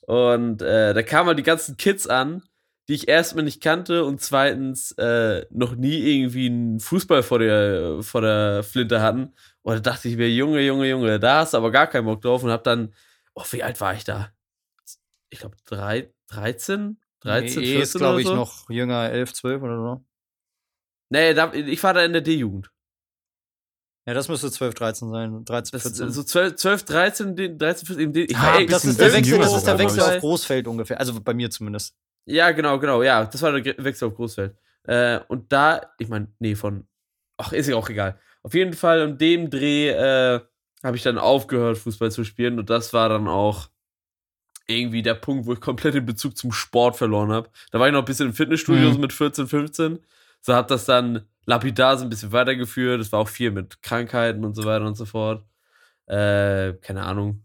[0.01, 2.41] Und äh, da kamen halt die ganzen Kids an,
[2.87, 7.97] die ich erstmal nicht kannte und zweitens äh, noch nie irgendwie einen Fußball vor der,
[8.01, 9.33] vor der Flinte hatten.
[9.63, 12.21] Und da dachte ich mir, Junge, Junge, Junge, da hast du aber gar keinen Bock
[12.21, 12.93] drauf und hab dann,
[13.35, 14.31] oh, wie alt war ich da?
[15.29, 16.99] Ich glaube, drei, 13?
[17.21, 18.35] 13, nee, 14 ist, glaube ich, so?
[18.35, 20.05] noch jünger, 11, 12 oder so.
[21.09, 22.71] Nee, da, ich war da in der D-Jugend.
[24.07, 25.45] Ja, das müsste 12, 13 sein.
[25.45, 26.09] 13, Das, 14.
[26.09, 29.13] so 12, 12, 13, den- 13, 14, den- ich Ah, war ey, das ist der
[29.13, 30.17] Wechsel, das ist der Wechsel auf.
[30.19, 30.99] Großfeld ungefähr.
[30.99, 31.95] Also bei mir zumindest.
[32.25, 33.25] Ja, genau, genau, ja.
[33.25, 34.55] Das war der Wechsel auf Großfeld.
[34.83, 36.87] Äh, und da, ich meine, nee, von,
[37.37, 38.19] ach, ist ja auch egal.
[38.43, 40.39] Auf jeden Fall, in dem Dreh äh,
[40.83, 42.57] habe ich dann aufgehört, Fußball zu spielen.
[42.59, 43.69] Und das war dann auch
[44.67, 47.49] irgendwie der Punkt, wo ich komplett den Bezug zum Sport verloren habe.
[47.71, 48.93] Da war ich noch ein bisschen im Fitnessstudio Mhm.
[48.93, 49.99] so mit 14, 15.
[50.41, 52.99] So hat das dann lapidar so ein bisschen weitergeführt.
[53.01, 55.43] Das war auch viel mit Krankheiten und so weiter und so fort.
[56.07, 57.43] Äh, keine Ahnung.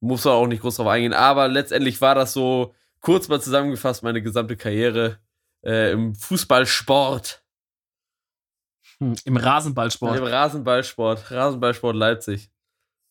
[0.00, 1.12] Muss man auch nicht groß drauf eingehen.
[1.12, 5.18] Aber letztendlich war das so, kurz mal zusammengefasst, meine gesamte Karriere
[5.64, 7.41] äh, im Fußballsport.
[9.02, 10.16] Hm, Im Rasenballsport.
[10.18, 11.30] Im Rasenballsport.
[11.30, 12.50] Rasenballsport Leipzig.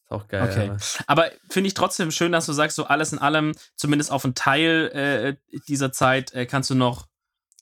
[0.04, 0.48] Ist auch geil.
[0.50, 0.70] Okay.
[1.06, 4.24] aber- Aber finde ich trotzdem schön, dass du sagst, so alles in allem, zumindest auf
[4.24, 7.08] einen Teil äh, dieser Zeit, äh, kannst du noch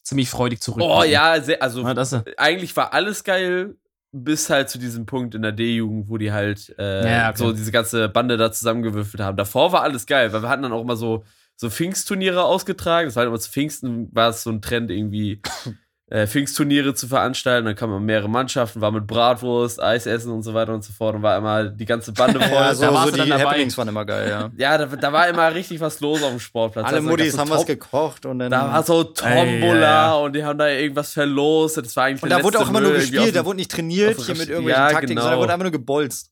[0.03, 0.95] ziemlich freudig zurückblicken.
[0.97, 3.75] Oh ja, sehr, also Ja, das, eigentlich war alles geil,
[4.11, 7.37] bis halt zu diesem Punkt in der D-Jugend, wo die halt äh, Ja, okay.
[7.37, 9.37] so diese ganze Bande da zusammengewürfelt haben.
[9.37, 11.23] Davor war alles geil, weil wir hatten dann auch immer so,
[11.55, 13.07] so Pfingstturniere ausgetragen.
[13.07, 15.41] Das war halt immer zu Pfingsten, war es so ein Trend, irgendwie
[16.09, 17.65] äh, Pfingstturniere zu veranstalten.
[17.65, 21.15] Dann kamen mehrere Mannschaften, war mit Bratwurst, Eis essen und so weiter und so fort.
[21.15, 22.49] Und war immer die ganze Bande voll.
[22.51, 23.43] Ja, so, da warst so du dann die dabei.
[23.43, 24.49] Happenings waren immer geil, ja.
[24.57, 26.87] Ja, da, da war immer richtig was los auf dem Sportplatz.
[26.87, 28.51] Alle Also, Muttis haben was gekocht und dann.
[28.51, 30.13] Da war so Tombola Ey, ja, ja.
[30.15, 31.77] und die haben da irgendwas verlost.
[31.77, 33.71] Das war eigentlich und da wurde auch immer nur Müll irgendwie gespielt, da wurde nicht
[33.71, 35.21] trainiert hier mit irgendwelchen Ja, Taktiken, genau.
[35.21, 36.31] sondern da wurde einfach nur gebolzt.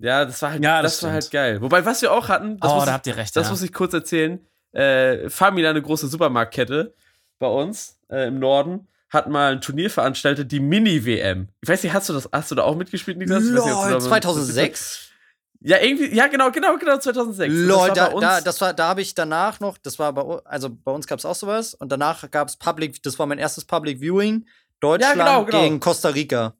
[0.00, 1.60] Ja, das war halt, Ja, das das, war halt geil.
[1.60, 3.34] Wobei, was wir auch hatten, das, oh, muss, da ich, habt ihr recht.
[3.34, 3.50] das ja.
[3.50, 4.38] muss ich kurz erzählen.
[4.72, 6.94] Äh, Famila, eine große Supermarktkette
[7.38, 11.48] bei uns äh, im Norden, hat mal ein Turnier veranstaltet, die Mini-WM.
[11.62, 13.42] Ich weiß nicht, hast du das, hast du da auch mitgespielt, Niklas?
[13.42, 15.08] Weiß nicht, Lol, da- 2006?
[15.60, 17.52] Ja, irgendwie, ja, genau, genau, genau, 2006.
[17.52, 20.12] Und Lol, das war da, da, das war, da habe ich danach noch, das war
[20.12, 23.26] bei, also bei uns gab es auch sowas und danach gab es Public, das war
[23.26, 24.46] mein erstes Public Viewing,
[24.78, 25.62] Deutschland genau, genau.
[25.62, 26.54] gegen Costa Rica.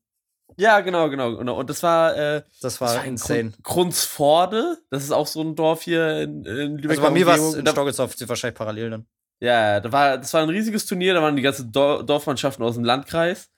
[0.56, 1.56] ja, genau, genau, genau.
[1.56, 3.50] Und das war, äh, Das war, das war in insane.
[3.62, 4.78] Grun Grunsforde.
[4.90, 6.90] Das ist auch so ein Dorf hier in, in Lübeck.
[6.90, 9.06] Also bei mir war es in Stockelsdorf wahrscheinlich parallel dann.
[9.40, 12.74] Ja, da war, das war ein riesiges Turnier, da waren die ganzen Dor Dorfmannschaften aus
[12.74, 13.50] dem Landkreis.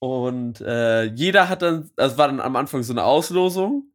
[0.00, 3.92] Und äh, jeder hat dann, also war dann am Anfang so eine Auslosung.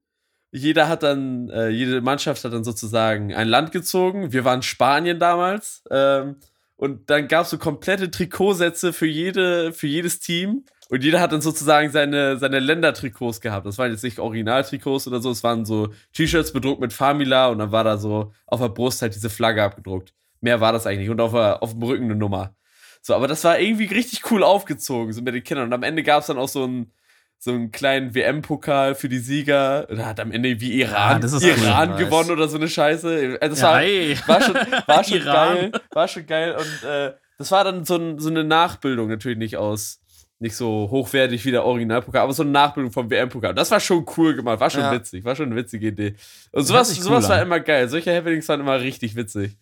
[0.51, 4.33] Jeder hat dann, äh, jede Mannschaft hat dann sozusagen ein Land gezogen.
[4.33, 5.83] Wir waren Spanien damals.
[5.89, 6.37] Ähm,
[6.75, 10.65] und dann gab es so komplette Trikotsätze für, jede, für jedes Team.
[10.89, 13.65] Und jeder hat dann sozusagen seine, seine Ländertrikots gehabt.
[13.65, 17.59] Das waren jetzt nicht Originaltrikots oder so, es waren so T-Shirts bedruckt mit Famila und
[17.59, 20.13] dann war da so auf der Brust halt diese Flagge abgedruckt.
[20.43, 21.09] Mehr war das eigentlich.
[21.09, 22.53] Und auf, der, auf dem Rücken eine Nummer.
[23.01, 25.67] So, aber das war irgendwie richtig cool aufgezogen, so mit den Kindern.
[25.67, 26.91] Und am Ende gab es dann auch so einen,
[27.39, 29.87] so einen kleinen WM-Pokal für die Sieger.
[29.89, 31.97] Da hat am Ende wie Iran, ist Iran cool.
[31.97, 33.37] gewonnen oder so eine Scheiße.
[33.41, 34.17] Also das ja, war, hey.
[34.27, 35.71] war schon, war schon geil.
[35.91, 36.55] War schon geil.
[36.57, 40.01] Und äh, das war dann so, ein, so eine Nachbildung, natürlich nicht aus,
[40.39, 43.53] nicht so hochwertig wie der Originalpokal, aber so eine Nachbildung vom WM-Pokal.
[43.53, 44.91] Das war schon cool gemacht, war schon Ja.
[44.91, 46.15] witzig, war schon eine witzige Idee.
[46.51, 47.87] Und sowas, sowas war immer geil.
[47.87, 49.57] Solche Happenings waren immer richtig witzig.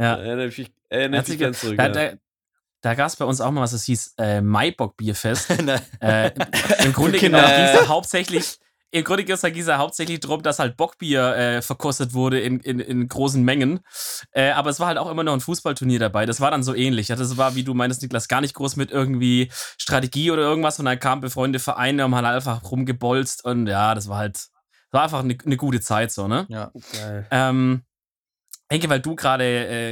[0.00, 0.16] Ja.
[0.16, 0.56] Mich,
[0.90, 1.76] mich sich ganz zurück.
[1.76, 1.90] da, ja.
[1.90, 2.12] da,
[2.80, 5.50] da gab es bei uns auch mal was, das hieß äh, Maibock-Bierfest.
[5.62, 5.80] Ne.
[6.00, 6.30] äh,
[6.84, 8.58] Im Grunde genommen ging es hauptsächlich.
[8.92, 12.80] Im Grunde ging es ja hauptsächlich darum, dass halt Bockbier äh, verkostet wurde in, in,
[12.80, 13.80] in großen Mengen.
[14.32, 16.26] Äh, aber es war halt auch immer noch ein Fußballturnier dabei.
[16.26, 17.06] Das war dann so ähnlich.
[17.06, 20.80] Das war, wie du meinst, Niklas, gar nicht groß mit irgendwie Strategie oder irgendwas.
[20.80, 23.44] Und dann kamen befreundete Vereine und haben halt einfach rumgebolzt.
[23.44, 24.48] Und ja, das war halt, das
[24.90, 26.46] war einfach eine, eine gute Zeit so, ne?
[26.48, 26.72] Ja.
[26.92, 27.28] Geil.
[27.30, 27.82] Ähm,
[28.70, 29.44] Henke, weil du gerade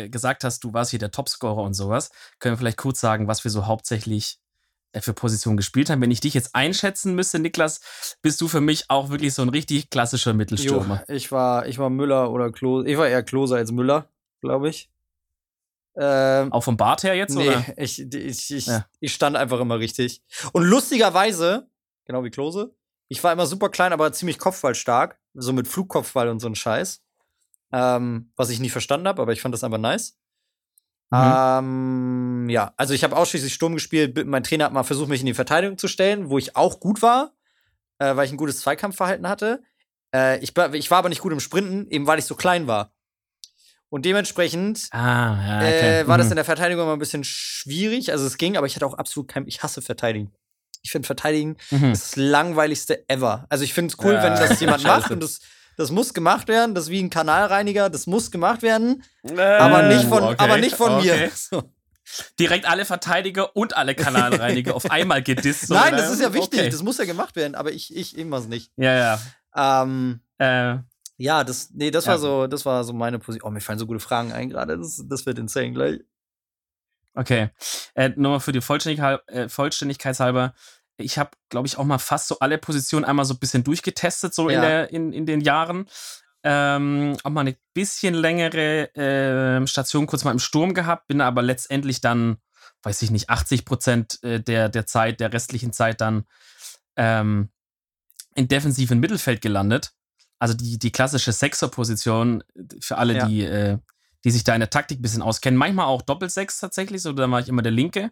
[0.04, 3.26] äh, gesagt hast, du warst hier der Topscorer und sowas, können wir vielleicht kurz sagen,
[3.28, 4.38] was wir so hauptsächlich
[4.92, 6.00] äh, für Positionen gespielt haben.
[6.00, 7.80] Wenn ich dich jetzt einschätzen müsste, Niklas,
[8.22, 11.02] bist du für mich auch wirklich so ein richtig klassischer Jo, Mittelstürmer.
[11.08, 12.88] ich war, ich war Müller oder Klose.
[12.88, 14.08] Ich war eher Klose als Müller,
[14.40, 14.88] glaube ich.
[16.00, 17.34] Ähm, Auch vom Bart her jetzt?
[17.34, 17.64] nee, Oder?
[17.76, 18.86] ich, ich, ich, Ja.
[19.00, 20.22] ich stand einfach immer richtig.
[20.52, 21.68] Und lustigerweise,
[22.04, 22.72] genau wie Klose,
[23.08, 25.18] ich war immer super klein, aber ziemlich kopfballstark.
[25.34, 27.02] So mit Flugkopfball und so ein Scheiß.
[27.72, 30.16] Ähm, was ich nie verstanden habe, aber ich fand das einfach nice.
[31.10, 31.18] Mhm.
[31.22, 34.26] Ähm, ja, also ich habe ausschließlich Sturm gespielt.
[34.26, 37.02] Mein Trainer hat mal versucht, mich in die Verteidigung zu stellen, wo ich auch gut
[37.02, 37.32] war,
[37.98, 39.62] äh, weil ich ein gutes Zweikampfverhalten hatte.
[40.14, 42.66] Äh, ich, war- ich war aber nicht gut im Sprinten, eben weil ich so klein
[42.66, 42.92] war.
[43.90, 46.00] Und dementsprechend Ah, ja, okay.
[46.02, 46.32] äh, war das Mhm.
[46.32, 48.12] in der Verteidigung immer ein bisschen schwierig.
[48.12, 50.32] Also es ging, aber ich hatte auch absolut kein, ich hasse Verteidigen.
[50.82, 51.90] Ich finde Verteidigen Mhm.
[51.90, 53.46] das langweiligste ever.
[53.48, 55.40] Also ich finde es cool, Ja, wenn das jemand macht und das,
[55.78, 56.74] das muss gemacht werden.
[56.74, 59.04] Das ist wie ein Kanalreiniger, das muss gemacht werden.
[59.22, 61.20] Äh, Aber nicht von, okay, aber nicht von okay.
[61.26, 61.30] mir.
[61.32, 61.72] So.
[62.38, 65.68] Direkt alle Verteidiger und alle Kanalreiniger auf einmal gedisst.
[65.68, 66.02] so, Nein, oder?
[66.02, 66.60] das ist ja wichtig.
[66.60, 66.70] Okay.
[66.70, 68.72] Das muss ja gemacht werden, aber ich, ich irgendwas nicht.
[68.76, 69.18] Ja,
[69.54, 70.74] Ähm, ja.
[70.74, 70.78] Äh,
[71.16, 72.12] ja, das, nee, das Ja.
[72.12, 73.48] war so, das war so meine Position.
[73.48, 74.78] Oh, mir fallen so gute Fragen ein gerade.
[74.78, 76.00] Das, das wird insane gleich.
[77.14, 77.50] Okay.
[77.94, 80.54] Äh, nur für die Vollständigkeit, äh, Vollständigkeitshalber.
[80.98, 84.34] Ich habe, glaube ich, auch mal fast so alle Positionen einmal so ein bisschen durchgetestet,
[84.34, 84.60] so in, Ja.
[84.60, 85.88] der, in, in den Jahren.
[86.44, 91.42] Ähm, auch mal eine bisschen längere ähm, Station kurz mal im Sturm gehabt, bin aber
[91.42, 92.36] letztendlich dann,
[92.82, 96.26] weiß ich nicht, 80 Prozent äh, der, der Zeit, der restlichen Zeit dann
[96.96, 97.48] ähm,
[98.34, 99.92] in defensiven Mittelfeld gelandet.
[100.38, 102.44] Also die, die klassische Sechser-Position
[102.80, 103.26] für alle, Ja.
[103.26, 103.78] die, äh,
[104.24, 105.56] die sich da in der Taktik ein bisschen auskennen.
[105.58, 108.10] Manchmal auch Doppelsechs tatsächlich, so da war ich immer der Linke.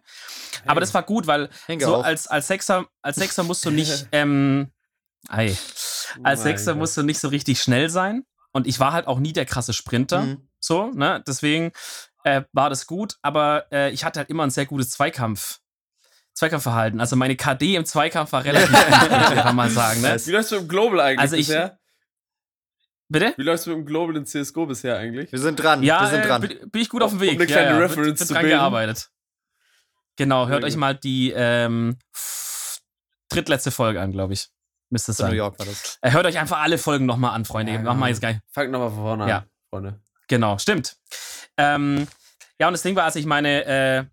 [0.65, 4.07] Aber das war gut, weil Henke so als, als Sechser, als Sechser musst du nicht,
[4.13, 4.71] ähm,
[5.27, 5.55] ei,
[6.23, 6.79] als Oh Sechser Gott.
[6.79, 8.23] musst du nicht so richtig schnell sein.
[8.53, 10.21] Und ich war halt auch nie der krasse Sprinter.
[10.21, 10.47] Mhm.
[10.59, 11.23] So, ne?
[11.27, 11.71] Deswegen
[12.23, 15.59] äh, war das gut, aber äh, ich hatte halt immer ein sehr gutes Zweikampf.
[16.33, 16.99] Zweikampfverhalten.
[16.99, 20.01] Also meine KD im Zweikampf war relativ gut, kann man mal sagen.
[20.01, 20.15] Ne?
[20.23, 21.77] Wie läufst du im Global eigentlich Also ich- bisher?
[23.09, 23.33] Bitte?
[23.37, 25.31] Wie läufst du im Global in CSGO bisher eigentlich?
[25.31, 25.81] Wir sind dran.
[25.83, 26.41] Ja, wir sind äh, dran.
[26.41, 27.35] bin, bin ich gut auf dem Um Weg.
[27.35, 28.57] eine kleine ja, ja, Reference wird, wird zu dran bilden.
[28.57, 29.09] gearbeitet.
[30.17, 31.97] Genau, hört euch mal die ähm,
[33.29, 34.49] drittletzte Folge an, glaube ich.
[34.89, 35.35] Müsste es New sein.
[35.35, 35.99] York war das.
[36.01, 37.73] Äh, hört euch einfach alle Folgen nochmal an, Freunde.
[37.73, 38.07] Ja, Machen wir genau.
[38.07, 38.37] jetzt gleich.
[38.51, 39.37] Fangt nochmal von vorne Ja.
[39.39, 39.99] an, Freunde.
[40.27, 40.97] Genau, stimmt.
[41.57, 42.07] Ähm,
[42.59, 44.05] ja, und das Ding war, also ich meine, äh,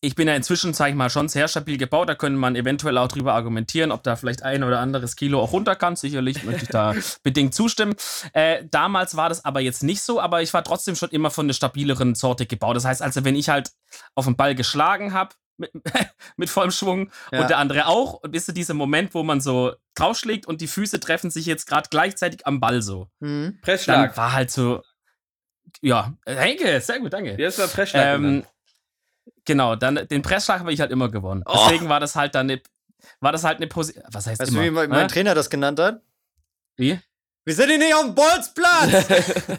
[0.00, 2.08] ich bin ja inzwischen, sag ich mal, schon sehr stabil gebaut.
[2.08, 5.52] Da könnte man eventuell auch drüber argumentieren, ob da vielleicht ein oder anderes Kilo auch
[5.52, 5.96] runter kann.
[5.96, 7.94] Sicherlich möchte ich da bedingt zustimmen.
[8.32, 11.46] Äh, damals war das aber jetzt nicht so, aber ich war trotzdem schon immer von
[11.46, 12.76] einer stabileren Sorte gebaut.
[12.76, 13.70] Das heißt also, wenn ich halt
[14.14, 15.72] auf den Ball geschlagen habe, mit,
[16.36, 17.40] mit vollem Schwung Ja.
[17.40, 20.68] und der andere auch, und bis zu diesem Moment, wo man so draufschlägt und die
[20.68, 23.08] Füße treffen sich jetzt gerade gleichzeitig am Ball so.
[23.18, 23.44] Mhm.
[23.54, 24.16] Dann Pressschlag.
[24.16, 24.80] war halt so,
[25.82, 27.36] ja, Henke, sehr gut, danke.
[27.36, 28.14] Heißt der Pressschlag?
[28.14, 28.44] Ähm?
[29.48, 31.42] Genau, dann den Pressschlag habe ich halt immer gewonnen.
[31.44, 31.58] Oh.
[31.64, 32.62] Deswegen war das halt dann eine,
[33.18, 34.04] war das halt eine Position.
[34.12, 34.64] Was heißt Weißt du, immer?
[34.64, 35.08] wie mein, mein?
[35.08, 36.00] Trainer das genannt hat?
[36.76, 37.00] wie?
[37.44, 39.08] Wir sind hier nicht auf dem Bolzplatz!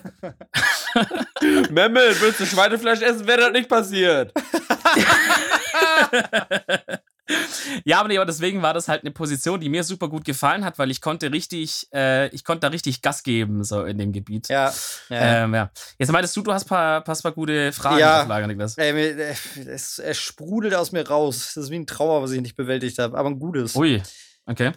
[1.71, 3.27] Memmel, willst du Schweinefleisch essen?
[3.27, 4.31] Wäre das nicht passiert.
[7.85, 10.65] Ja, aber, nee, aber deswegen war das halt eine Position, die mir super gut gefallen
[10.65, 14.11] hat, weil ich konnte richtig, äh, ich konnte da richtig Gas geben, so in dem
[14.11, 14.49] Gebiet.
[14.49, 14.73] ja.
[15.09, 15.43] ja.
[15.43, 15.71] Ähm, ja.
[15.97, 18.23] Jetzt meintest du, du hast paar, paar, paar gute Fragen Ja.
[18.23, 18.77] auf Lager, Niklas.
[18.77, 19.35] Ey, äh,
[19.67, 21.51] es, es sprudelt aus mir raus.
[21.53, 23.75] Das ist wie ein Trauer, was ich nicht bewältigt habe, aber ein gutes.
[23.75, 24.01] Ui,
[24.45, 24.71] okay.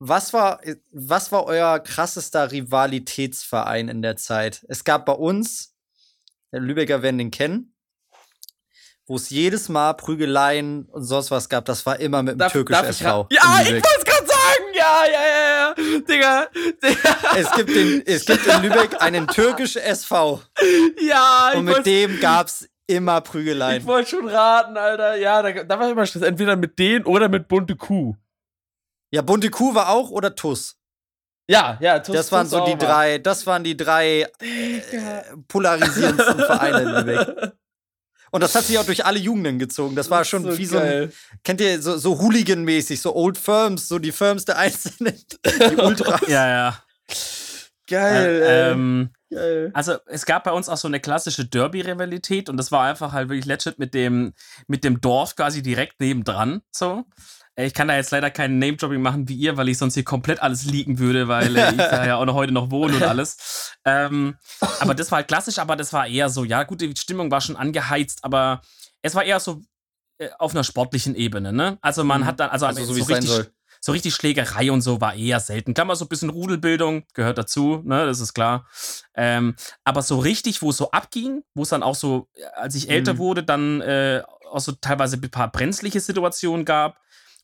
[0.00, 0.60] Was war,
[0.92, 4.64] was war euer krassester Rivalitätsverein in der Zeit?
[4.68, 5.74] Es gab bei uns,
[6.52, 7.69] der Lübecker werden den kennen,
[9.10, 11.64] wo es jedes Mal Prügeleien und sonst was gab.
[11.64, 13.22] Das war immer mit dem Darf- türkischen darf ich SV.
[13.22, 14.64] ra- Ja, in ich wollte es gerade sagen.
[14.72, 15.74] Ja, ja, ja, ja.
[16.08, 16.46] Digga.
[16.80, 17.36] Digga.
[17.36, 20.40] es, gibt den, es gibt in Lübeck einen türkischen SV.
[21.00, 23.80] Ja, ich Und mit wollte dem gab's immer Prügeleien.
[23.80, 25.16] ich wollt schon raten, Alter.
[25.16, 26.22] Ja, da, da war immer Stress.
[26.22, 28.14] Entweder mit denen oder mit bunte Kuh.
[29.12, 30.76] Ja, Bunte Kuh war auch oder Tuss.
[31.48, 31.98] Ja, ja.
[31.98, 35.24] Tuss, Das waren Tuss so die drei, das waren die drei Digga.
[35.48, 37.52] polarisierendsten Vereine in Lübeck.
[38.30, 39.96] Und das hat sich auch durch alle Jugenden gezogen.
[39.96, 41.12] Das war schon So wie so ein, geil.
[41.44, 45.14] kennt ihr, so, so Hooligan-mäßig, so Old Firms, so die Firms der Einzelnen,
[45.44, 46.20] die Ultras.
[46.28, 46.82] Ja, ja.
[47.88, 49.70] Geil, Äh, ähm, Geil.
[49.74, 53.28] Also es gab bei uns auch so eine klassische Derby-Rivalität und das war einfach halt
[53.28, 54.32] wirklich legit mit dem,
[54.66, 56.62] mit dem Dorf quasi direkt nebendran.
[56.72, 57.04] So.
[57.56, 60.40] Ich kann da jetzt leider keinen Name-Dropping machen wie ihr, weil ich sonst hier komplett
[60.40, 63.74] alles leaken würde, weil äh, ich da ja auch noch heute noch wohne und alles.
[63.84, 64.36] Ähm,
[64.78, 67.40] aber das war halt klassisch, aber das war eher so, ja, gut, die Stimmung war
[67.40, 68.62] schon angeheizt, aber
[69.02, 69.60] es war eher so
[70.18, 71.76] äh, auf einer sportlichen Ebene, ne?
[71.82, 72.26] Also man Mhm.
[72.26, 73.30] hat dann, also, Also so so richtig,
[73.82, 75.74] so richtig Schlägerei und so war eher selten.
[75.74, 78.66] Klar, mal so ein bisschen Rudelbildung gehört dazu, ne, das ist klar.
[79.14, 82.74] Ähm, aber so richtig, wo es so abging, wo es dann auch so, äh, als
[82.74, 83.18] ich älter Mhm.
[83.18, 86.98] wurde, dann äh, auch so teilweise ein paar brenzliche Situationen gab.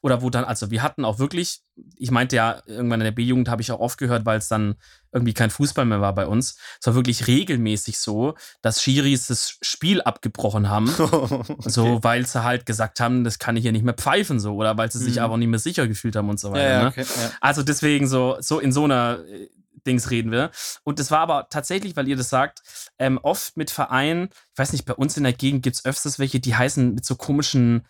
[0.06, 1.62] Oder wo dann, also wir hatten auch wirklich,
[1.96, 4.76] ich meinte ja, irgendwann in der B-Jugend habe ich auch aufgehört, weil es dann
[5.10, 6.56] irgendwie kein Fußball mehr war bei uns.
[6.80, 10.86] Es war wirklich regelmäßig so, dass Schiris das Spiel abgebrochen haben.
[11.66, 14.78] So, weil sie halt gesagt haben, das kann ich hier nicht mehr pfeifen, so, oder
[14.78, 15.22] weil sie sich Mhm.
[15.22, 16.62] aber nicht mehr sicher gefühlt haben und so weiter.
[16.62, 16.88] ja, ja, ne?
[16.90, 17.30] okay, ja.
[17.40, 19.48] Also deswegen so, so in so einer äh,
[19.86, 20.50] Dings reden wir.
[20.84, 22.62] Und das war aber tatsächlich, weil ihr das sagt,
[22.98, 26.18] ähm, oft mit Vereinen, ich weiß nicht, bei uns in der Gegend gibt es öfters
[26.20, 27.86] welche, die heißen mit so komischen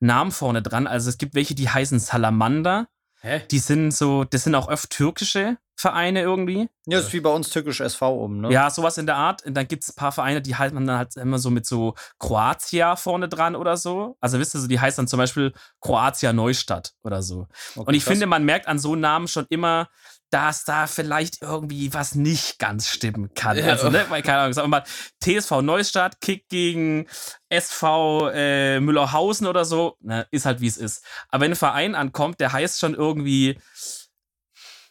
[0.00, 0.86] Namen vorne dran.
[0.86, 2.88] Also es gibt welche, die heißen Salamander.
[3.20, 3.42] Hä?
[3.50, 6.68] Die sind so, das sind auch oft türkische Vereine irgendwie.
[6.86, 8.50] Ja, ist wie bei uns türkisch SV um, ne?
[8.50, 9.44] Ja, sowas in der Art.
[9.44, 11.66] Und dann gibt es ein paar Vereine, die halten man dann halt immer so mit
[11.66, 14.16] so Kroatia vorne dran oder so.
[14.20, 17.46] Also wisst ihr, so, die heißt dann zum Beispiel Kroatia Neustadt oder so.
[17.74, 18.12] Okay, Und ich krass.
[18.12, 19.88] finde, man merkt an so einem Namen schon immer,
[20.30, 23.58] dass da vielleicht irgendwie was nicht ganz stimmen kann.
[23.58, 23.66] Ja.
[23.66, 24.84] Also, ne, weil, keine Ahnung, sagen wir mal,
[25.22, 27.06] TSV Neustadt kickt gegen
[27.48, 31.04] SV äh, Müllerhausen oder so, ne, ist halt wie es ist.
[31.28, 33.58] Aber wenn ein Verein ankommt, der heißt schon irgendwie,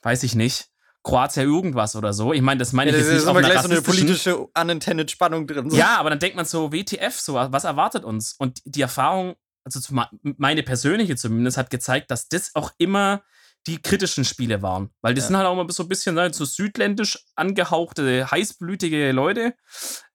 [0.04, 0.70] weiß ich nicht,
[1.06, 2.34] Kroatia irgendwas oder so.
[2.34, 3.82] Ich meine, das meine Ja, ich jetzt ist nicht auf immer einer gleich so eine
[3.82, 5.70] politische unintended Spannung drin.
[5.70, 5.78] So.
[5.78, 8.34] ja, aber dann denkt man so, WTF, so, was erwartet uns?
[8.38, 9.80] Und die Erfahrung, also
[10.22, 13.22] meine persönliche zumindest, hat gezeigt, dass das auch immer
[13.68, 14.90] die kritischen Spiele waren.
[15.02, 15.28] Weil die Ja.
[15.28, 19.54] sind halt auch immer so ein bisschen ne, so südländisch angehauchte, heißblütige Leute.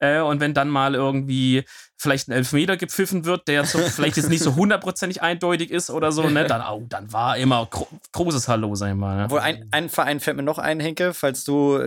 [0.00, 1.64] Äh, und wenn dann mal irgendwie
[2.00, 6.12] vielleicht ein Elfmeter gepfiffen wird, der so, vielleicht jetzt nicht so hundertprozentig eindeutig ist oder
[6.12, 9.16] so, ne, dann, oh, dann war immer gro großes Hallo, sag ich mal.
[9.18, 9.24] Ne?
[9.24, 11.78] Obwohl, ein, ein Verein fällt mir noch ein, Henke, falls du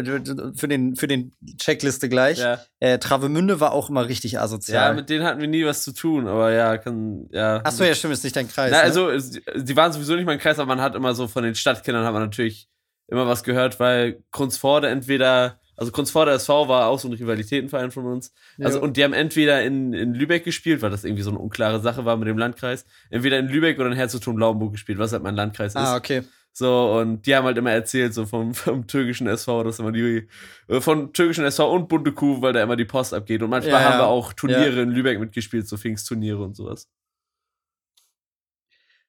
[0.55, 2.37] für den, für den Checkliste gleich.
[2.37, 2.59] Ja.
[2.79, 4.93] Äh, Travemünde war auch immer richtig ja, asozial.
[4.93, 7.61] mit denen hatten wir nie was zu tun, aber ja, kann, ja.
[7.63, 8.71] Achso, ja, stimmt, ist nicht dein Kreis.
[8.71, 8.83] Na, ne?
[8.83, 9.09] also,
[9.55, 12.13] die waren sowieso nicht mein Kreis, aber man hat immer so von den Stadtkindern hat
[12.13, 12.69] man natürlich
[13.07, 18.05] immer was gehört, weil Kunstforde entweder, also Kunstforde SV war auch so ein Rivalitätenverein von
[18.05, 18.33] uns.
[18.61, 18.83] Also, Ja.
[18.83, 22.05] und die haben entweder in, in Lübeck gespielt, weil das irgendwie so eine unklare Sache
[22.05, 22.85] war mit dem Landkreis.
[23.09, 25.99] Entweder in Lübeck oder in Herzogtum Lauenburg gespielt, was halt mein Landkreis Ah, ist.
[25.99, 26.23] okay.
[26.55, 30.27] So, und die haben halt immer erzählt, so vom, vom türkischen SV, dass immer die,
[30.67, 33.41] äh, von türkischen SV und Bunte Kuh, weil da immer die Post abgeht.
[33.41, 34.05] Und manchmal Ja, haben wir ja.
[34.05, 36.87] auch Turniere in Lübeck mitgespielt, so Pfingstturniere und sowas.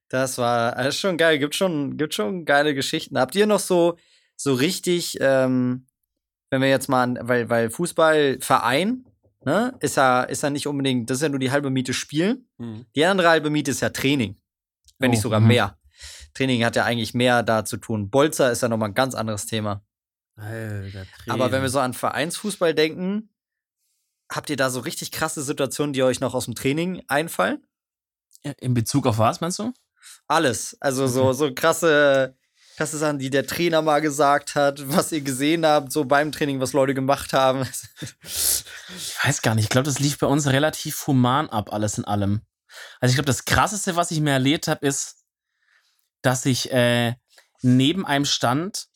[0.09, 1.39] Das war das ist schon geil.
[1.39, 3.19] Gibt schon, gibt schon geile Geschichten.
[3.19, 3.97] Habt ihr noch so,
[4.37, 5.87] so richtig, ähm,
[6.51, 9.05] wenn wir jetzt mal an, weil, weil Fußballverein,
[9.45, 12.49] ne, ist ja, ist ja nicht unbedingt, das ist ja nur die halbe Miete Spielen.
[12.95, 14.37] Die andere halbe Miete ist ja Training.
[14.99, 15.49] Wenn nicht Oh, sogar mhm.
[15.49, 15.79] mehr.
[16.35, 18.11] Training hat ja eigentlich mehr da zu tun.
[18.11, 19.85] Bolzer ist ja nochmal ein ganz anderes Thema.
[20.37, 23.31] Alter, Aber wenn wir so an Vereinsfußball denken,
[24.31, 27.65] habt ihr da so richtig krasse Situationen, die euch noch aus dem Training einfallen?
[28.61, 29.73] In Bezug auf was, meinst du?
[30.27, 30.77] Alles.
[30.81, 32.37] Also so, so krasse,
[32.77, 36.61] krasse Sachen, die der Trainer mal gesagt hat, was ihr gesehen habt, so beim Training,
[36.61, 37.67] was Leute gemacht haben.
[38.23, 39.65] Ich weiß gar nicht.
[39.65, 42.43] Ich glaube, das lief bei uns relativ human ab, alles in allem.
[43.01, 45.25] Also ich glaube, das Krasseste, was ich mir erlebt habe, ist,
[46.23, 47.15] dass ich äh,
[47.63, 48.87] neben einem stand,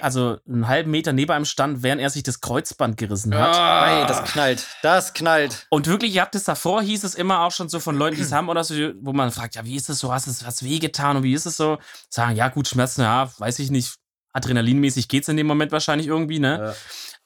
[0.00, 3.56] also einen halben Meter neben einem stand, während er sich das Kreuzband gerissen hat.
[3.56, 4.66] Ey, das knallt.
[4.82, 5.66] Das knallt.
[5.70, 8.22] Und wirklich, ihr habt es davor, hieß es immer auch schon so von Leuten, die
[8.22, 10.12] es haben oder so, wo man fragt, ja, wie ist es so?
[10.12, 11.78] Hast du was wehgetan und wie ist es so?
[12.08, 13.94] Sagen, ja, gut, Schmerzen, ja, weiß ich nicht.
[14.32, 16.58] Adrenalinmäßig geht's in dem Moment wahrscheinlich irgendwie, ne?
[16.58, 16.74] Ja.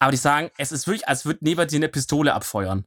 [0.00, 2.84] Aber die sagen, es ist wirklich, als würde neben dir eine Pistole abfeuern.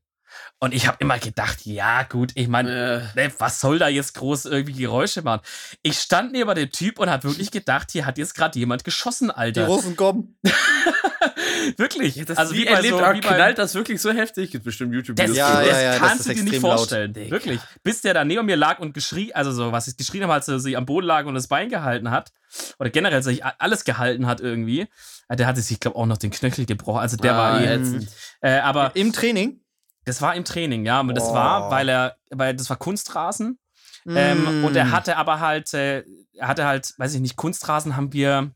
[0.60, 4.14] Und ich habe immer gedacht, ja, gut, ich meine, Äh, ne, was soll da jetzt
[4.16, 5.42] groß irgendwie Geräusche machen?
[5.84, 9.28] Ich stand neben dem Typ und habe wirklich gedacht, hier hat jetzt gerade jemand geschossen,
[9.30, 9.68] Die Alter.
[9.68, 10.38] Russen kommen.
[11.78, 12.24] wirklich.
[12.26, 14.52] das also wie erlebt, so, wie knallt das wirklich so heftig?
[14.52, 15.38] Gibt bestimmt das, YouTube-Videos.
[15.38, 16.78] Ja, das ja, ja, das kannst du dir nicht laut.
[16.78, 17.14] vorstellen.
[17.14, 17.32] Digga.
[17.32, 17.60] Wirklich.
[17.84, 20.48] Bis der da neben mir lag und geschrien, also so, was ich geschrien habe, als
[20.48, 22.32] er sich am Boden lag und das Bein gehalten hat.
[22.80, 24.88] Oder generell sich alles gehalten hat irgendwie.
[25.28, 27.00] Äh, Der hatte sich, ich glaube, auch noch den Knöchel gebrochen.
[27.00, 27.76] Also der war Ah, eh.
[27.76, 28.08] ätzend.
[28.42, 29.62] Äh, aber Im Training.
[30.10, 31.00] Das war im Training, ja.
[31.00, 31.34] Aber das Oh.
[31.34, 33.60] war, weil er, weil das war Kunstrasen.
[34.08, 34.66] Ähm, Mm.
[34.66, 38.52] und er hatte aber halt, äh, er hatte halt, weiß ich nicht, Kunstrasen haben wir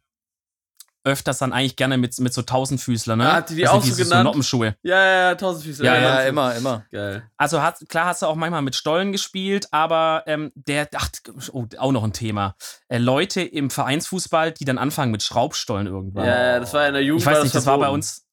[1.06, 3.30] öfters dann eigentlich gerne mit, mit so Tausendfüßler, ne?
[3.30, 4.24] Ah, hat die die Also auch so genannt?
[4.24, 4.78] Noppenschuhe.
[4.84, 5.84] Ja, ja, ja, Tausendfüßler.
[5.86, 6.86] Ja, Ja, ja, ja, immer, immer.
[6.92, 7.30] Geil.
[7.36, 11.10] Also hat, klar hast du auch manchmal mit Stollen gespielt, aber ähm, der, ach,
[11.52, 12.56] oh, auch noch ein Thema.
[12.88, 16.26] Äh, Leute im Vereinsfußball, die dann anfangen mit Schraubstollen irgendwann.
[16.26, 17.22] Ja, ja, das war in der Jugend.
[17.24, 17.96] ich weiß war nicht, das war bei verboten.
[18.00, 18.26] uns,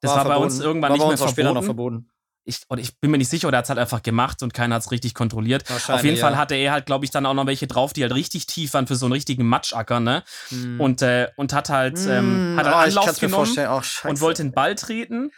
[0.00, 0.68] das war, bei uns verboten.
[0.68, 2.10] irgendwann war nicht bei mehr uns auch später noch verboten.
[2.46, 4.52] Ich, oder ich bin mir nicht sicher, oder er hat es halt einfach gemacht und
[4.52, 5.64] keiner hat es richtig kontrolliert.
[5.70, 6.38] Auf jeden Fall ja.
[6.38, 8.86] hatte er halt, glaube ich, dann auch noch welche drauf, die halt richtig tief waren
[8.86, 10.24] für so einen richtigen Matschacker, ne?
[10.50, 10.78] Mm.
[10.78, 13.70] Und, äh, und hat halt, ähm, hat oh, halt ich Anlauf genommen vorstellen.
[13.70, 15.30] Oh, und wollte den Ball treten.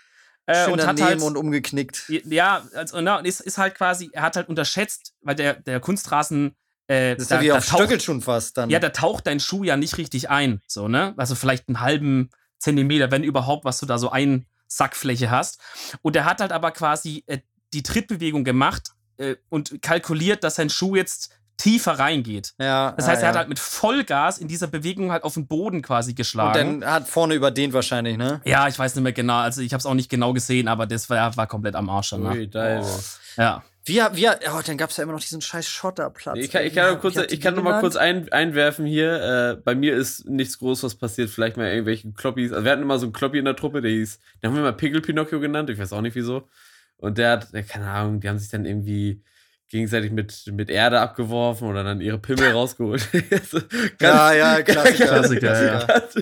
[0.47, 2.05] Äh, und hat halt, und umgeknickt.
[2.09, 5.81] ja, also, na, und ist, ist halt quasi, er hat halt unterschätzt, weil der, der
[5.81, 6.57] Kunstrasen,
[6.89, 8.71] äh, Das ist ja wie auf Stöckel schon fast dann.
[8.71, 11.15] ja, da taucht dein Schuh ja nicht richtig ein, so, ne?
[11.17, 15.61] Also vielleicht einen halben Zentimeter, wenn überhaupt, was du da so ein Sackfläche hast.
[16.03, 17.39] Und er hat halt aber quasi äh,
[17.73, 22.53] die Trittbewegung gemacht äh, und kalkuliert, dass sein Schuh jetzt tiefer reingeht.
[22.59, 23.29] ja, Das ja, heißt, er ja.
[23.31, 26.81] hat halt mit Vollgas in dieser Bewegung halt auf den Boden quasi Und geschlagen.
[26.83, 28.43] dann hat vorne überdehnt wahrscheinlich, ne?
[28.45, 29.39] ja, ich weiß nicht mehr genau.
[29.39, 32.11] Also ich habe es auch nicht genau gesehen, aber das war, war komplett am Arsch
[32.11, 32.33] danach.
[32.35, 32.83] Ui, geil.
[32.85, 33.01] Oh.
[33.39, 33.65] Ja.
[33.87, 36.37] Wie, wie, oh, dann gab es ja immer noch diesen scheiß Schotterplatz.
[36.39, 39.55] Ich kann, ich kann, noch kurz, ich kann noch mal kurz ein, einwerfen hier.
[39.57, 41.31] Äh, bei mir ist nichts Großes passiert.
[41.31, 42.53] Vielleicht mal irgendwelche Kloppis.
[42.53, 44.63] Also wir hatten immer so einen Kloppi in der Truppe, der hieß, den haben wir
[44.63, 45.71] mal Pickel Pinocchio genannt.
[45.71, 46.49] Ich weiß auch nicht wieso.
[46.97, 49.23] Und der hat, keine Ahnung, die haben sich dann irgendwie
[49.69, 53.09] gegenseitig mit, mit Erde abgeworfen oder dann ihre Pimmel rausgeholt.
[53.13, 55.07] Ganz, ja, ja, Klassiker.
[55.07, 55.85] Klassiker, ja.
[55.85, 56.15] ganz,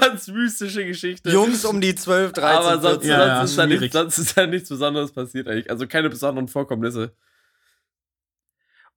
[0.00, 1.30] ganz mystische Geschichte.
[1.30, 3.10] Jungs um die 12, 13, aber sonst, 14.
[3.10, 5.70] Ja, ja, sonst, ist da nicht, sonst ist da nichts Besonderes passiert eigentlich.
[5.70, 7.12] Also keine besonderen Vorkommnisse.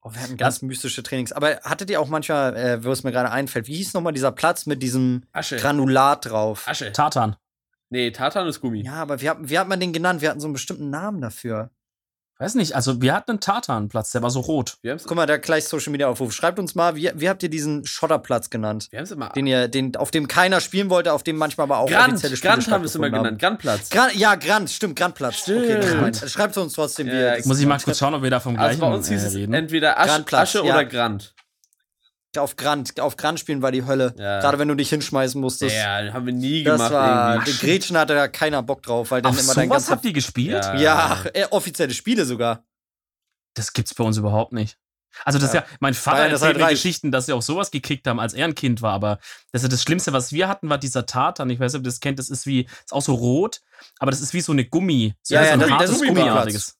[0.04, 1.30] Oh, wir hatten ganz mystische Trainings.
[1.30, 4.32] Aber hattet ihr auch manchmal, äh, wo es mir gerade einfällt, wie hieß nochmal dieser
[4.32, 5.56] Platz mit diesem Asche.
[5.56, 6.66] Granulat drauf?
[6.66, 6.90] Asche.
[6.90, 7.36] Tartan.
[7.88, 8.82] Nee, Tartan ist Gummi.
[8.82, 10.20] Ja, aber wie hat, wie hat man den genannt?
[10.20, 11.70] Wir hatten so einen bestimmten Namen dafür.
[12.42, 14.74] Weiß nicht, also wir hatten einen Tartanplatz, der war so rot.
[14.82, 16.32] Wir haben es Guck mal, da gleich Social Media Aufruf.
[16.32, 18.88] Schreibt uns mal, wie, wie habt ihr diesen Schotterplatz genannt?
[18.90, 19.28] wir haben's immer.
[19.28, 22.36] Den ihr, den, auf dem keiner spielen wollte, auf dem manchmal aber auch Grant, offizielle
[22.36, 23.38] Spiele Grant haben wir es immer genannt.
[23.38, 23.90] Grantplatz.
[23.90, 25.42] Gran ja, Grant, stimmt, Grantplatz.
[25.48, 26.00] Okay, das Stimmt.
[26.00, 28.40] meint- Schreibt uns trotzdem, wie Ja, ihr Muss ich mal kurz schauen, ob wir da
[28.40, 29.54] vom Also gleichen bei uns hieß äh, es reden.
[29.54, 30.64] entweder Asch, Asche ja.
[30.64, 31.34] oder Grant.
[32.38, 34.14] Auf Grant, auf Grant spielen war die Hölle.
[34.16, 34.40] Ja.
[34.40, 35.74] Gerade wenn du dich hinschmeißen musstest.
[35.76, 37.52] ja, haben wir nie das gemacht war, irgendwie.
[37.66, 39.92] Gretchen hatte da keiner Bock drauf, weil dann Auf immer dein sowas ganzer.
[39.92, 40.64] habt ihr gespielt?
[40.64, 40.74] Ja.
[40.76, 42.64] Ja, äh, offizielle Spiele sogar.
[43.54, 44.78] Das gibt's bei uns überhaupt nicht.
[45.26, 45.60] Also das Ja.
[45.60, 46.68] ist ja, mein Vater erzählt halt mir.
[46.70, 49.18] Geschichten, dass sie auch sowas gekickt haben, als er ein Kind war, aber
[49.52, 51.50] das ist das Schlimmste, was wir hatten, war dieser Tartan.
[51.50, 53.60] Ich weiß nicht, ob ihr das kennt, das ist wie, ist auch so rot,
[53.98, 55.14] aber das ist wie so eine Gummi.
[55.22, 56.24] So, Ja, so ja, ein das- das hartes ist Gummiplatz.
[56.24, 56.78] Gummiartiges.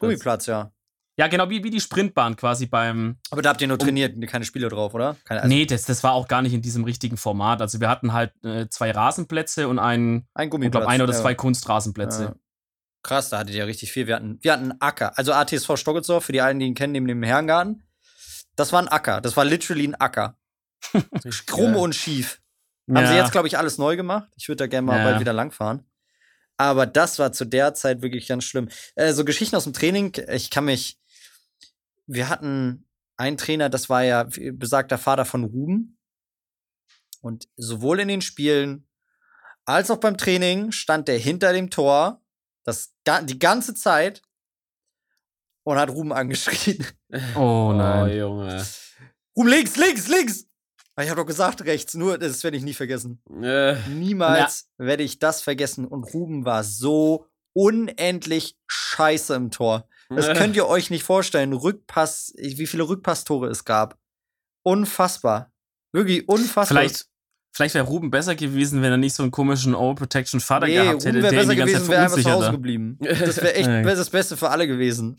[0.00, 0.72] Gummiplatz, ja.
[1.20, 3.18] Ja, genau, wie, wie die Sprintbahn quasi beim.
[3.30, 5.16] Aber da habt ihr nur trainiert, keine Spiele drauf, oder?
[5.24, 7.60] Keine, also nee, das, das war auch gar nicht in diesem richtigen Format.
[7.60, 10.80] Also wir hatten halt äh, zwei Rasenplätze und einen, ein ich Gummiplatz.
[10.80, 11.20] glaube, ein oder ja.
[11.20, 12.22] zwei Kunstrasenplätze.
[12.24, 12.34] Ja.
[13.02, 14.06] Krass, da hattet ihr richtig viel.
[14.06, 15.18] Wir hatten, wir hatten einen Acker.
[15.18, 17.82] Also ATSV Stockelsdorf, für die einen, die ihn kennen, neben dem Herrengarten.
[18.56, 19.20] Das war ein Acker.
[19.20, 20.38] Das war literally ein Acker.
[21.46, 22.40] Krumm und schief.
[22.90, 24.30] Haben sie jetzt, glaube ich, alles neu gemacht.
[24.36, 25.04] Ich würde da gerne mal Ja.
[25.04, 25.84] bald wieder langfahren.
[26.56, 28.68] Aber das war zu der Zeit wirklich ganz schlimm.
[28.94, 30.99] Äh, so Geschichten aus dem Training, ich kann mich.
[32.12, 35.98] Wir hatten einen Trainer, das war ja besagter Vater von Ruben.
[37.20, 38.88] Und sowohl in den Spielen
[39.64, 42.22] als auch beim Training stand der hinter dem Tor
[42.64, 42.94] das,
[43.24, 44.22] die ganze Zeit
[45.62, 46.84] und hat Ruben angeschrien.
[47.34, 48.16] Oh Oh, nein.
[48.16, 48.64] Junge.
[49.36, 50.46] Ruben links, links, links!
[51.00, 53.22] Ich habe doch gesagt rechts, nur das werde ich nie vergessen.
[53.42, 55.86] Äh, Niemals werde ich das vergessen.
[55.86, 59.88] Und Ruben war so unendlich scheiße im Tor.
[60.10, 61.52] Das äh, könnt ihr euch nicht vorstellen.
[61.52, 63.98] Rückpass, wie viele Rückpasstore es gab.
[64.62, 65.52] Unfassbar.
[65.92, 66.66] Wirklich unfassbar.
[66.66, 67.06] Vielleicht,
[67.52, 71.06] vielleicht wäre Ruben besser gewesen, wenn er nicht so einen komischen All-Protection-Vater nee, gehabt Ruben
[71.06, 72.98] hätte, wäre der ihn besser die ganze gewesen, Zeit wäre einfach zu Hause geblieben.
[73.02, 75.16] Das wäre echt das Beste für alle gewesen.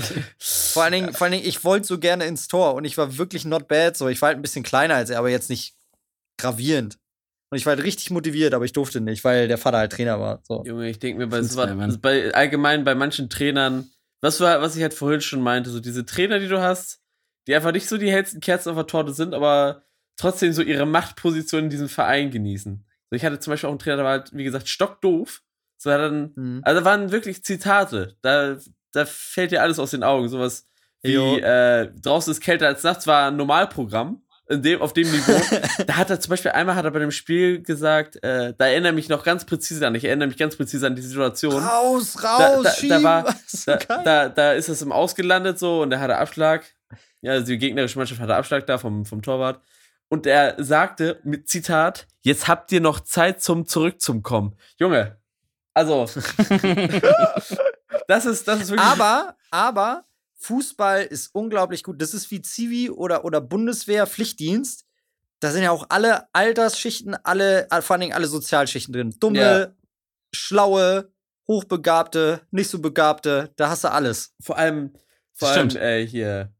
[0.38, 3.16] Vor allen Dingen, vor allen Dingen ich wollte so gerne ins Tor und ich war
[3.16, 3.96] wirklich not bad.
[3.96, 5.76] So, ich war halt ein bisschen kleiner als er, aber jetzt nicht
[6.36, 6.98] gravierend.
[7.50, 10.18] Und ich war halt richtig motiviert, aber ich durfte nicht, weil der Vater halt Trainer
[10.18, 10.40] war.
[10.42, 10.64] So.
[10.66, 11.64] Junge, ich denke mir bei, so,
[12.00, 13.88] bei allgemein bei manchen Trainern,
[14.24, 17.00] was, war, was ich halt vorhin schon meinte, so diese Trainer, die du hast,
[17.46, 19.84] die einfach nicht so die hellsten Kerzen auf der Torte sind, aber
[20.16, 22.84] trotzdem so ihre Machtposition in diesem Verein genießen.
[23.10, 25.42] So, ich hatte zum Beispiel auch einen Trainer, der war halt, wie gesagt, stockdoof.
[25.76, 26.60] So dann, Mhm.
[26.64, 28.16] also da waren wirklich Zitate.
[28.22, 28.56] Da,
[28.92, 30.28] da fällt dir alles aus den Augen.
[30.28, 30.66] Sowas
[31.02, 34.22] wie äh, draußen ist kälter als nachts war ein Normalprogramm.
[34.46, 35.40] In dem, auf dem Niveau.
[35.86, 38.90] da hat er zum Beispiel einmal hat er bei dem Spiel gesagt, äh, da erinnere
[38.92, 39.94] ich mich noch ganz präzise an.
[39.94, 41.62] Ich erinnere mich ganz präzise an die Situation.
[41.62, 45.88] Raus, raus, Da- da- da war- Da, da, da ist es im Ausgelandet so und
[45.90, 46.64] der hatte Abschlag.
[47.22, 49.62] Ja, also die gegnerische Mannschaft hatte Abschlag da vom, vom Torwart.
[50.10, 54.58] Und er sagte mit Zitat: Jetzt habt ihr noch Zeit zum Zurück zum Kommen.
[54.78, 55.16] Junge,
[55.72, 56.04] also.
[58.08, 58.80] das ist, das ist wirklich.
[58.86, 60.04] aber, aber
[60.44, 62.00] Fußball ist unglaublich gut.
[62.02, 64.84] Das ist wie Zivi oder, oder Bundeswehr, Pflichtdienst.
[65.40, 69.14] Da sind ja auch alle Altersschichten, alle, äh, vor allen Dingen alle Sozialschichten drin.
[69.20, 69.72] Dumme, Ja.
[70.34, 71.10] schlaue,
[71.48, 74.34] hochbegabte, nicht so begabte, da hast du alles.
[74.42, 74.92] vor allem,
[75.32, 75.82] vor Das allem stimmt.
[75.84, 76.52] äh, hier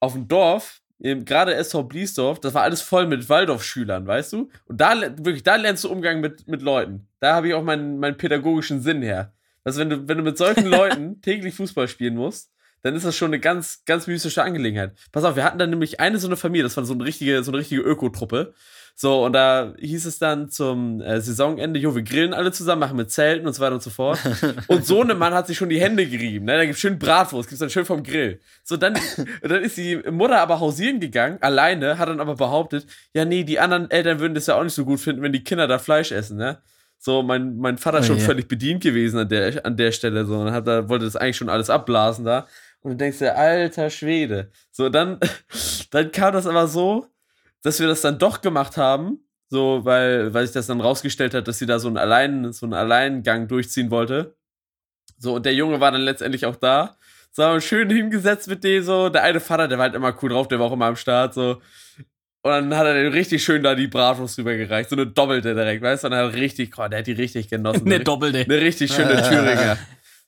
[0.00, 4.50] auf dem Dorf, gerade SV Bliesdorf, das war alles voll mit Waldorfschülern, weißt du?
[4.66, 7.08] Und da wirklich, da lernst du Umgang mit, mit Leuten.
[7.20, 9.32] Da habe ich auch meinen, meinen pädagogischen Sinn her.
[9.64, 12.50] Also wenn du, wenn du mit solchen Leuten täglich Fußball spielen musst,
[12.82, 14.92] dann ist das schon eine ganz, ganz mystische Angelegenheit.
[15.12, 17.42] Pass auf, wir hatten dann nämlich eine so eine Familie, das war so eine richtige,
[17.42, 18.54] so eine richtige Ökotruppe.
[18.98, 22.96] So, und da hieß es dann zum äh, Saisonende, jo, wir grillen alle zusammen, machen
[22.96, 24.18] mit Zelten und so weiter und so fort.
[24.68, 26.46] Und so ein Mann hat sich schon die Hände gerieben.
[26.46, 26.56] Ne?
[26.56, 28.40] Da gibt's schön Bratwurst, gibt's dann schön vom Grill.
[28.64, 28.98] So, dann,
[29.42, 33.60] dann ist die Mutter aber hausieren gegangen, alleine, hat dann aber behauptet, ja, nee, die
[33.60, 36.10] anderen Eltern würden das ja auch nicht so gut finden, wenn die Kinder da Fleisch
[36.10, 36.58] essen, ne?
[36.98, 38.24] So, mein, mein Vater ist Oh schon je.
[38.24, 41.36] völlig bedient gewesen an der, an der Stelle, so, und hat da, wollte das eigentlich
[41.36, 42.46] schon alles abblasen da.
[42.86, 44.52] Und du denkst dir, alter Schwede.
[44.70, 45.18] So, dann,
[45.90, 47.08] dann kam das aber so,
[47.62, 51.48] dass wir das dann doch gemacht haben, so, weil, weil sich das dann rausgestellt hat,
[51.48, 54.36] dass sie da so einen, Allein, so einen Alleingang durchziehen wollte.
[55.18, 56.96] So, und der Junge war dann letztendlich auch da.
[57.32, 59.08] So, haben wir schön hingesetzt mit dem so.
[59.08, 61.34] Der eine Vater, der war halt immer cool drauf, der war auch immer am Start,
[61.34, 61.60] so.
[62.42, 64.90] Und dann hat er den richtig schön da die Bratwurst rübergereicht.
[64.90, 66.06] So eine doppelte direkt, weißt du?
[66.06, 67.82] Und er hat richtig, oh, der hat die richtig genossen.
[67.86, 68.38] Eine Eine doppelte.
[68.42, 69.76] eine richtig schöne Thüringer.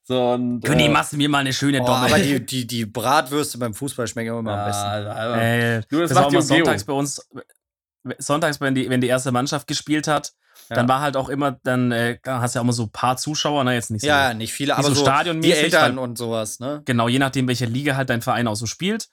[0.09, 2.07] So, und, Günni, äh, machst du mir mal eine schöne Oh, Dommel.
[2.07, 4.83] aber die, die, die Bratwürste beim Fußball schmecken immer am besten.
[4.87, 5.43] ja, Alter.
[5.43, 7.29] Äh, Nur das das, war die immer sonntags bei uns.
[8.19, 10.33] Sonntags, wenn die, wenn die erste Mannschaft gespielt hat,
[10.71, 10.77] Ja.
[10.77, 13.19] dann war halt auch immer, dann äh, hast du ja auch immer so ein paar
[13.19, 14.09] Zuschauer, ne, jetzt nicht so.
[14.09, 16.81] Ja, nicht viele, Nicht aber so so, die stadionmäßig, Eltern weil- und sowas, ne?
[16.87, 19.09] Genau, je nachdem, welche Liga halt dein Verein auch so spielt.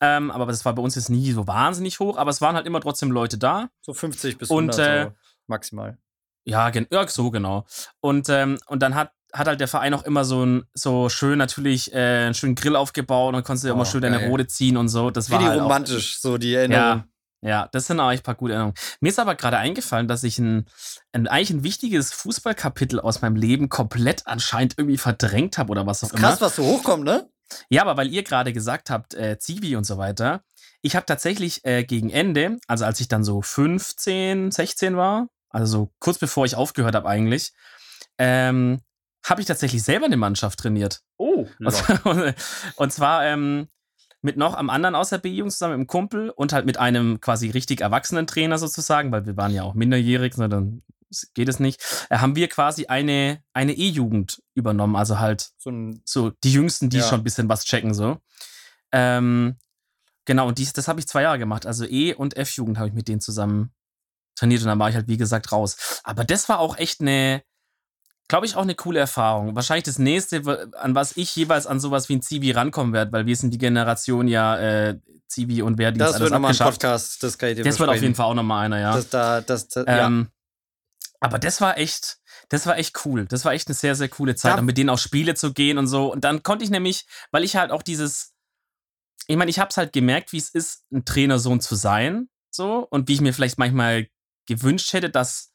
[0.00, 2.66] Ähm, aber das war bei uns jetzt nie so wahnsinnig hoch, aber es waren halt
[2.66, 3.68] immer trotzdem Leute da.
[3.82, 5.12] So 50 bis Und, 100 äh, so
[5.46, 5.96] maximal.
[6.44, 7.66] Ja, gen ja so genau.
[8.00, 11.38] Und, ähm, und dann hat, hat halt der Verein auch immer so ein so schön
[11.38, 14.26] natürlich äh, einen schönen Grill aufgebaut und dann konntest du dir Oh, immer schön deine.
[14.28, 15.10] Rode ziehen und so.
[15.10, 17.04] Das war halt auch, romantisch, so die Erinnerung.
[17.42, 18.76] Ja, das sind auch echt ein paar gute Erinnerungen.
[19.00, 20.66] Mir ist aber gerade eingefallen, dass ich ein,
[21.12, 26.04] ein eigentlich ein wichtiges Fußballkapitel aus meinem Leben komplett anscheinend irgendwie verdrängt habe oder was
[26.04, 26.46] auch Ist krass, immer.
[26.48, 27.30] was so hochkommt, ne?
[27.70, 30.42] Ja, aber weil ihr gerade gesagt habt, äh, Zivi und so weiter,
[30.82, 35.66] ich habe tatsächlich äh, gegen Ende, also als ich dann so 15, 16 war, also
[35.78, 37.52] so kurz bevor ich aufgehört habe eigentlich,
[38.18, 38.80] ähm,
[39.24, 41.02] habe ich tatsächlich selber eine Mannschaft trainiert.
[41.16, 41.46] Oh,
[42.04, 42.34] Und,
[42.76, 43.68] und zwar ähm,
[44.22, 47.20] mit noch am anderen aus der B-Jugend zusammen mit einem Kumpel und halt mit einem
[47.20, 50.82] quasi richtig erwachsenen Trainer sozusagen, weil wir waren ja auch minderjährig, ne, dann
[51.34, 56.02] geht es nicht, äh, haben wir quasi eine, eine E-Jugend übernommen, also halt So ein
[56.04, 57.02] so die Jüngsten, die Ja.
[57.04, 58.18] schon ein bisschen was checken, so.
[58.92, 59.56] Ähm,
[60.24, 61.66] genau, und dies, das habe ich zwei Jahre gemacht.
[61.66, 63.72] Also E- und F-Jugend habe ich mit denen zusammen
[64.36, 66.00] trainiert und dann war ich halt, wie gesagt, raus.
[66.04, 67.42] Aber das war auch echt eine,
[68.30, 69.56] glaube ich, auch eine coole Erfahrung.
[69.56, 73.26] Wahrscheinlich das nächste, an was ich jeweils an sowas wie ein Zivi rankommen werde, weil
[73.26, 76.56] wir sind die Generation ja äh, Zivi und Verdi das alles wird nochmal ein.
[76.56, 78.14] Podcast, das kann ich dir Das wird auf jeden.
[78.14, 78.94] Fall auch nochmal einer, ja.
[78.94, 80.06] Das, da, das, das, ja.
[80.06, 80.28] Ähm,
[81.18, 82.18] Aber das war echt,
[82.50, 83.26] das war echt cool.
[83.26, 85.76] Das war echt eine sehr, sehr coole Zeit, und mit denen auf Spiele zu gehen
[85.76, 86.12] und so.
[86.12, 88.32] Und dann konnte ich nämlich, weil ich halt auch dieses,
[89.26, 92.86] ich meine, ich habe es halt gemerkt, wie es ist, ein Trainersohn zu sein, so
[92.90, 94.06] und wie ich mir vielleicht manchmal
[94.46, 95.49] gewünscht hätte, dass,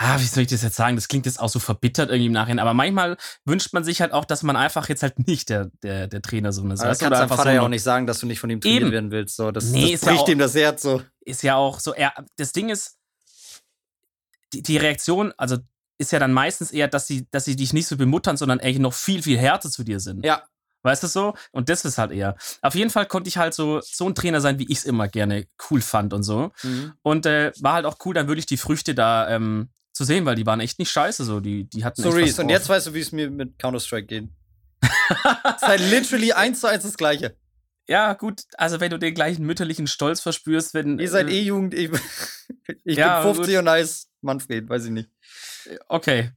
[0.00, 0.94] ah, wie soll ich das jetzt sagen?
[0.96, 4.12] Das klingt jetzt auch so verbittert irgendwie im Nachhinein, aber manchmal wünscht man sich halt
[4.12, 6.80] auch, dass man einfach jetzt halt nicht der, der, der Trainersohn ist.
[6.80, 8.60] Aber das kannst deinem Vater so ja auch nicht sagen, dass du nicht von ihm
[8.60, 8.92] trainiert Eben.
[8.92, 9.36] werden willst.
[9.36, 11.02] So, das, Nee, das ist ja bricht auch- ihm das Herz so.
[11.20, 12.96] ist ja auch so, er, das Ding ist,
[14.52, 15.58] die, die Reaktion, also
[15.98, 18.78] ist ja dann meistens eher, dass sie, dass sie dich nicht so bemuttern, sondern eigentlich
[18.78, 20.24] noch viel, viel härter zu dir sind.
[20.24, 20.42] Ja,
[20.82, 21.34] Weißt du so?
[21.50, 22.36] Und das ist halt eher.
[22.62, 25.08] Auf jeden Fall konnte ich halt so, so ein Trainer sein, wie ich es immer
[25.08, 26.52] gerne cool fand und so.
[26.62, 26.92] Mhm.
[27.02, 30.36] Und äh, war halt auch cool, dann wirklich die Früchte da ähm, zu sehen, weil
[30.36, 31.24] die waren echt nicht scheiße.
[31.24, 31.40] So.
[31.40, 34.06] Die, die hatten So, echt was und jetzt weißt du, wie es mir mit Counter-Strike
[34.06, 34.28] geht.
[34.80, 34.90] Es
[35.56, 37.36] ist halt literally eins zu eins das Gleiche.
[37.88, 40.98] Ja, gut, also wenn du den gleichen mütterlichen Stolz verspürst, wenn.
[40.98, 41.90] Ihr seid äh, E-Jugend, ich,
[42.84, 43.62] ich Ja, bin 50 gut.
[43.62, 45.08] und heiß Manfred, weiß ich nicht.
[45.88, 46.30] Okay.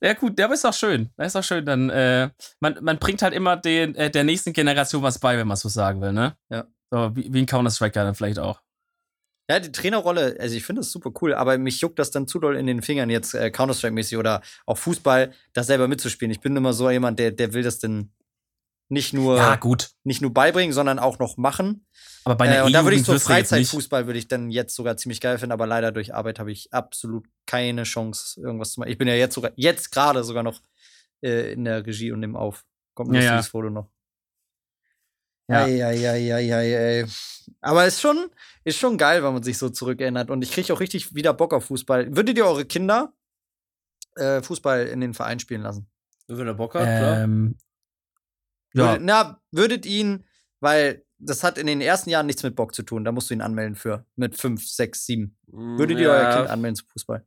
[0.00, 1.10] Ja, gut, der ist doch schön.
[1.16, 1.64] Der ist doch schön.
[1.64, 2.30] Dann, äh,
[2.60, 5.68] man, man bringt halt immer den, äh, der nächsten Generation was bei, wenn man so
[5.68, 6.36] sagen will, ne?
[6.50, 6.64] Ja.
[6.90, 8.60] So, wie, wie ein Counter-Striker dann vielleicht auch.
[9.48, 12.40] Ja, die Trainerrolle, also ich finde das super cool, aber mich juckt das dann zu
[12.40, 16.32] doll in den Fingern, jetzt äh, Counter-Strike-mäßig oder auch Fußball, da selber mitzuspielen.
[16.32, 18.10] Ich bin immer so jemand, der, der will das dann
[18.88, 19.90] nicht nur, Ja, gut.
[20.04, 21.86] nicht nur beibringen, sondern auch noch machen.
[22.24, 24.96] Aber bei einer Äh, und da würde ich so Freizeitfußball würde ich dann jetzt sogar
[24.96, 28.90] ziemlich geil finden, aber leider durch Arbeit habe ich absolut keine Chance, irgendwas zu machen.
[28.90, 30.60] Ich bin ja jetzt sogar, jetzt gerade sogar noch
[31.22, 32.64] äh, in der Regie und im Auf.
[32.94, 33.26] Kommt ein Ja, ja.
[33.34, 33.90] lustiges Foto noch.
[35.48, 35.64] Ja.
[35.64, 37.06] Ei, ei, ei, ei, ei, ei.
[37.60, 38.30] Aber ist schon,
[38.64, 40.30] ist schon geil, wenn man sich so zurückerinnert.
[40.30, 42.16] Und ich kriege auch richtig wieder Bock auf Fußball.
[42.16, 43.12] Würdet ihr eure Kinder
[44.16, 45.88] äh, Fußball in den Verein spielen lassen?
[46.26, 47.22] Wenn er Bock hat, klar.
[47.22, 47.56] Ähm,
[48.74, 50.24] ja, Würdet, na, würdet ihn,
[50.60, 53.04] weil das hat in den ersten Jahren nichts mit Bock zu tun.
[53.04, 54.04] Da musst du ihn anmelden für.
[54.16, 55.36] Mit fünf, sechs, sieben.
[55.46, 57.24] Würdet ihr euer Kind anmelden zum Fußball?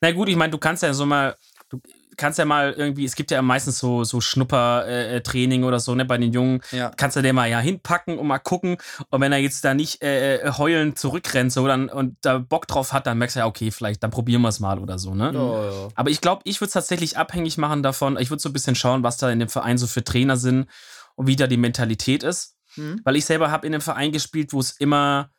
[0.00, 1.36] na gut, ich meine, du kannst ja so mal,
[1.68, 1.80] du
[2.16, 6.18] kannst ja mal irgendwie, es gibt ja meistens so, so Schnupper-Training oder so, ne, bei
[6.18, 6.60] den Jungen.
[6.70, 6.90] Ja.
[6.96, 8.76] kannst du den mal ja hinpacken und mal gucken.
[9.10, 12.66] Und wenn er jetzt da nicht äh, äh, heulend zurückrennt so, dann, und da Bock
[12.66, 15.14] drauf hat, dann merkst du ja, okay, vielleicht, dann probieren wir es mal oder so,
[15.14, 15.32] ne?
[15.34, 15.88] Ja, ja.
[15.94, 18.18] Aber ich glaube, ich würde es tatsächlich abhängig machen davon.
[18.18, 20.66] Ich würde so ein bisschen schauen, was da in dem Verein so für Trainer sind
[21.14, 22.56] und wie da die Mentalität ist.
[22.74, 23.00] Hm?
[23.04, 25.30] Weil ich selber habe in einem Verein gespielt, wo es immer,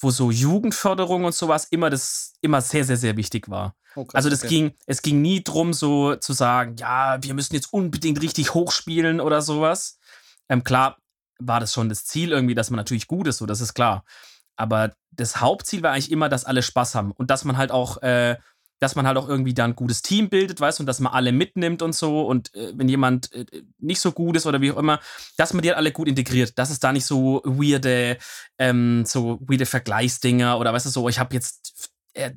[0.00, 3.74] wo so Jugendförderung und sowas immer das immer sehr, sehr, sehr wichtig war.
[3.94, 4.48] Krass, Also das okay.
[4.48, 9.20] ging, es ging nie drum, so zu sagen, ja, wir müssen jetzt unbedingt richtig hochspielen
[9.20, 9.98] oder sowas.
[10.48, 10.98] Ähm, klar
[11.40, 14.04] war das schon das Ziel irgendwie, dass man natürlich gut ist, so das ist klar.
[14.56, 18.02] Aber das Hauptziel war eigentlich immer, dass alle Spaß haben und dass man halt auch,
[18.02, 18.36] äh,
[18.80, 21.12] dass man halt auch irgendwie da ein gutes Team bildet, weißt du, und dass man
[21.12, 22.22] alle mitnimmt und so.
[22.26, 23.44] Und äh, wenn jemand äh,
[23.78, 25.00] nicht so gut ist oder wie auch immer,
[25.36, 26.58] dass man die halt alle gut integriert.
[26.58, 28.18] Dass es da nicht so weirde,
[28.58, 31.90] ähm, so weirde Vergleichsdinger oder weißt du so, ich habe jetzt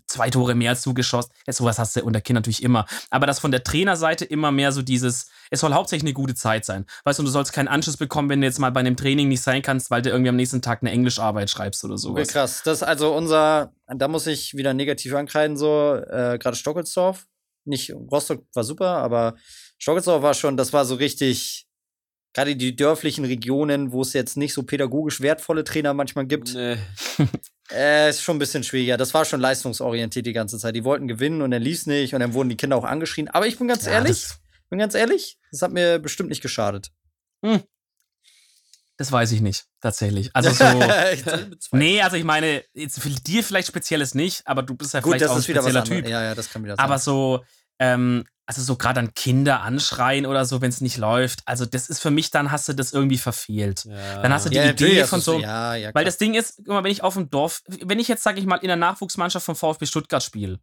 [0.05, 1.32] zwei Tore mehr als du geschossen.
[1.47, 2.86] Ja, sowas hast du unter Kind natürlich immer.
[3.09, 6.65] Aber dass von der Trainerseite immer mehr so dieses, es soll hauptsächlich eine gute Zeit
[6.65, 6.86] sein.
[7.03, 9.28] Weißt du, und du sollst keinen Anschluss bekommen, wenn du jetzt mal bei einem Training
[9.28, 12.28] nicht sein kannst, weil du irgendwie am nächsten Tag eine Englischarbeit schreibst oder sowas.
[12.28, 12.61] krass.
[12.63, 17.28] Das ist also unser, da muss ich wieder negativ ankreiden, so, äh, gerade Stockelsdorf.
[17.65, 19.36] Nicht, Rostock war super, aber
[19.78, 21.67] Stockelsdorf war schon, das war so richtig,
[22.34, 26.78] gerade die dörflichen Regionen, wo es jetzt nicht so pädagogisch wertvolle Trainer manchmal gibt, Nee.
[27.74, 28.97] äh, ist schon ein bisschen schwieriger.
[28.97, 30.76] Das war schon leistungsorientiert die ganze Zeit.
[30.76, 33.28] Die wollten gewinnen und er ließ nicht und dann wurden die Kinder auch angeschrien.
[33.30, 36.41] Aber ich bin ganz Ja, ehrlich, das- bin ganz ehrlich, das hat mir bestimmt nicht
[36.41, 36.91] geschadet.
[38.97, 40.30] Das weiß ich nicht, tatsächlich.
[40.34, 40.63] Also so.
[41.72, 45.13] Nee, also ich meine, jetzt für dir vielleicht spezielles nicht, aber du bist ja Gut,
[45.13, 46.01] vielleicht das auch ein ist wieder was spezieller.
[46.01, 46.07] Typ.
[46.09, 46.86] Ja, ja, das kann wieder sein.
[46.86, 47.43] Aber so,
[47.80, 51.89] ähm, also so gerade an Kinder anschreien oder so, wenn es nicht läuft, also das
[51.89, 53.86] ist für mich, dann hast du das irgendwie verfehlt.
[53.86, 54.22] Ja.
[54.22, 56.68] Dann hast du die ja, Idee von ist so, Ja, Weil das Ding ist, guck
[56.68, 59.46] mal, wenn ich auf dem Dorf, wenn ich jetzt, sag ich mal, in der Nachwuchsmannschaft
[59.46, 60.60] vom VfB Stuttgart spiele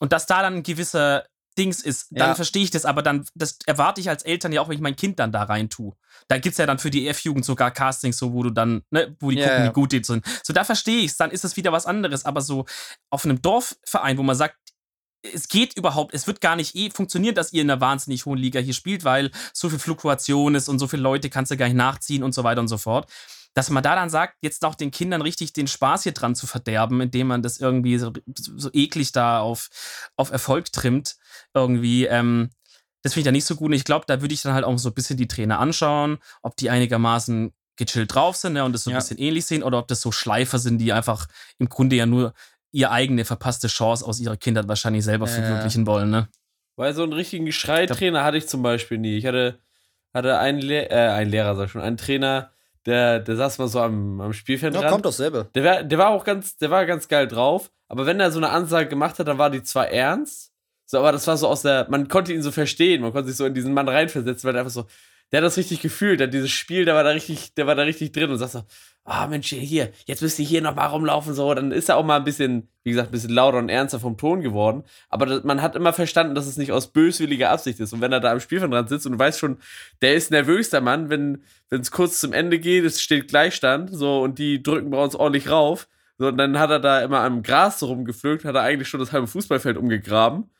[0.00, 1.24] und dass da dann ein gewisser
[1.58, 4.68] Dings ist, dann verstehe ich das, aber dann, das erwarte ich als Eltern ja auch,
[4.68, 5.94] wenn ich mein Kind dann da rein tue.
[6.28, 9.16] Da gibt es ja dann für die F-Jugend sogar Castings, so wo du dann, ne,
[9.20, 10.24] wo die gucken, wie gut die sind.
[10.42, 12.26] So, da verstehe ich es, dann ist es wieder was anderes.
[12.26, 12.66] Aber so
[13.08, 14.56] auf einem Dorfverein, wo man sagt,
[15.22, 18.38] es geht überhaupt, es wird gar nicht eh funktionieren, dass ihr in einer wahnsinnig hohen
[18.38, 21.66] Liga hier spielt, weil so viel Fluktuation ist und so viele Leute kannst du gar
[21.66, 23.10] nicht nachziehen und so weiter und so fort.
[23.54, 26.46] Dass man da dann sagt, jetzt auch den Kindern richtig den Spaß hier dran zu
[26.46, 29.70] verderben, indem man das irgendwie so, so eklig da auf,
[30.16, 31.16] auf Erfolg trimmt,
[31.54, 32.50] irgendwie, ähm,
[33.02, 33.68] das finde ich da nicht so gut.
[33.68, 36.18] Und ich glaube, da würde ich dann halt auch so ein bisschen die Trainer anschauen,
[36.42, 38.98] ob die einigermaßen gechillt drauf sind ne, und das so ein Ja.
[38.98, 41.26] bisschen ähnlich sehen oder ob das so Schleifer sind, die einfach
[41.58, 42.34] im Grunde ja nur
[42.76, 46.28] ihre eigene verpasste Chance aus ihrer Kindheit wahrscheinlich selber verwirklichen wollen, ne?
[46.76, 49.16] Weil so einen richtigen Schreitrainer hatte ich zum Beispiel nie.
[49.16, 49.58] Ich hatte,
[50.12, 52.50] hatte einen, Le äh, einen Lehrer, sag ich schon, einen Trainer,
[52.84, 55.44] der, der saß mal so am, am Spielfeld ja, kommt doch selber.
[55.54, 57.70] Der war, der war auch ganz, der war ganz geil drauf.
[57.88, 60.52] Aber wenn er so eine Ansage gemacht hat, dann war die zwar ernst,
[60.84, 63.36] so, aber das war so aus der, man konnte ihn so verstehen, man konnte sich
[63.36, 64.86] so in diesen Mann reinversetzen, weil der einfach so,
[65.32, 67.82] der hat das richtig gefühlt, hat dieses Spiel, der war da richtig, der war da
[67.82, 68.62] richtig drin und sagt so,
[69.06, 72.16] ah Mensch, hier, jetzt müsst ihr hier nochmal rumlaufen, so, dann ist er auch mal
[72.16, 74.82] ein bisschen, wie gesagt, ein bisschen lauter und ernster vom Ton geworden.
[75.08, 77.92] Aber man hat immer verstanden, dass es nicht aus böswilliger Absicht ist.
[77.92, 79.58] Und wenn er da am Spielfeld dran sitzt und du weißt schon,
[80.02, 84.20] der ist nervös, der Mann, wenn es kurz zum Ende geht, es steht Gleichstand, so,
[84.22, 85.88] und die drücken bei uns ordentlich rauf.
[86.18, 89.00] So, und dann hat er da immer am Gras so rumgepflückt, hat er eigentlich schon
[89.00, 90.50] das halbe Fußballfeld umgegraben.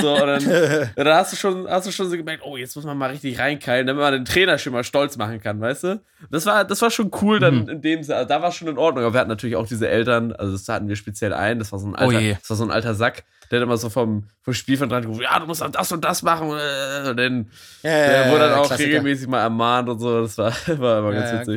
[0.00, 0.42] So, und dann,
[0.96, 3.10] ja, dann hast du schon, hast du schon so gemerkt, oh, jetzt muss man mal
[3.10, 6.00] richtig reinkeilen, damit man den Trainer schon mal stolz machen kann, weißt du?
[6.30, 7.68] Das war, das war schon cool dann Mhm.
[7.68, 8.16] in dem Sinne.
[8.18, 9.04] Also, da war es schon in Ordnung.
[9.04, 11.78] Aber wir hatten natürlich auch diese Eltern, also das hatten wir speziell ein, das war
[11.78, 14.24] so ein alter, Oh das war so ein alter Sack, der hat immer so vom,
[14.42, 16.48] vom Spielfeld dran gerufen, ja, du musst auch das und das machen.
[16.50, 17.50] äh, Und dann,
[17.82, 18.88] Ja, der wurde dann auch Klassiker.
[18.88, 20.22] regelmäßig mal ermahnt und so.
[20.22, 21.54] Das war, war immer Ja, ganz ja.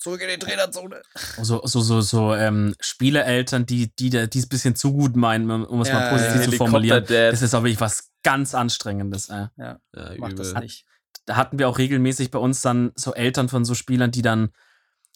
[0.00, 1.02] Zurück in die Trainerzone.
[1.42, 5.50] So, so, so, so ähm, Spielereltern, die, die, die es ein bisschen zu gut meinen,
[5.66, 7.04] um es Ja, mal positiv ja, zu formulieren.
[7.06, 9.28] Das ist auch wirklich was ganz Anstrengendes.
[9.28, 9.48] Äh.
[9.58, 9.78] Ja,
[10.18, 10.86] Mach das nicht.
[11.26, 14.48] Da hatten wir auch regelmäßig bei uns dann so Eltern von so Spielern, die dann,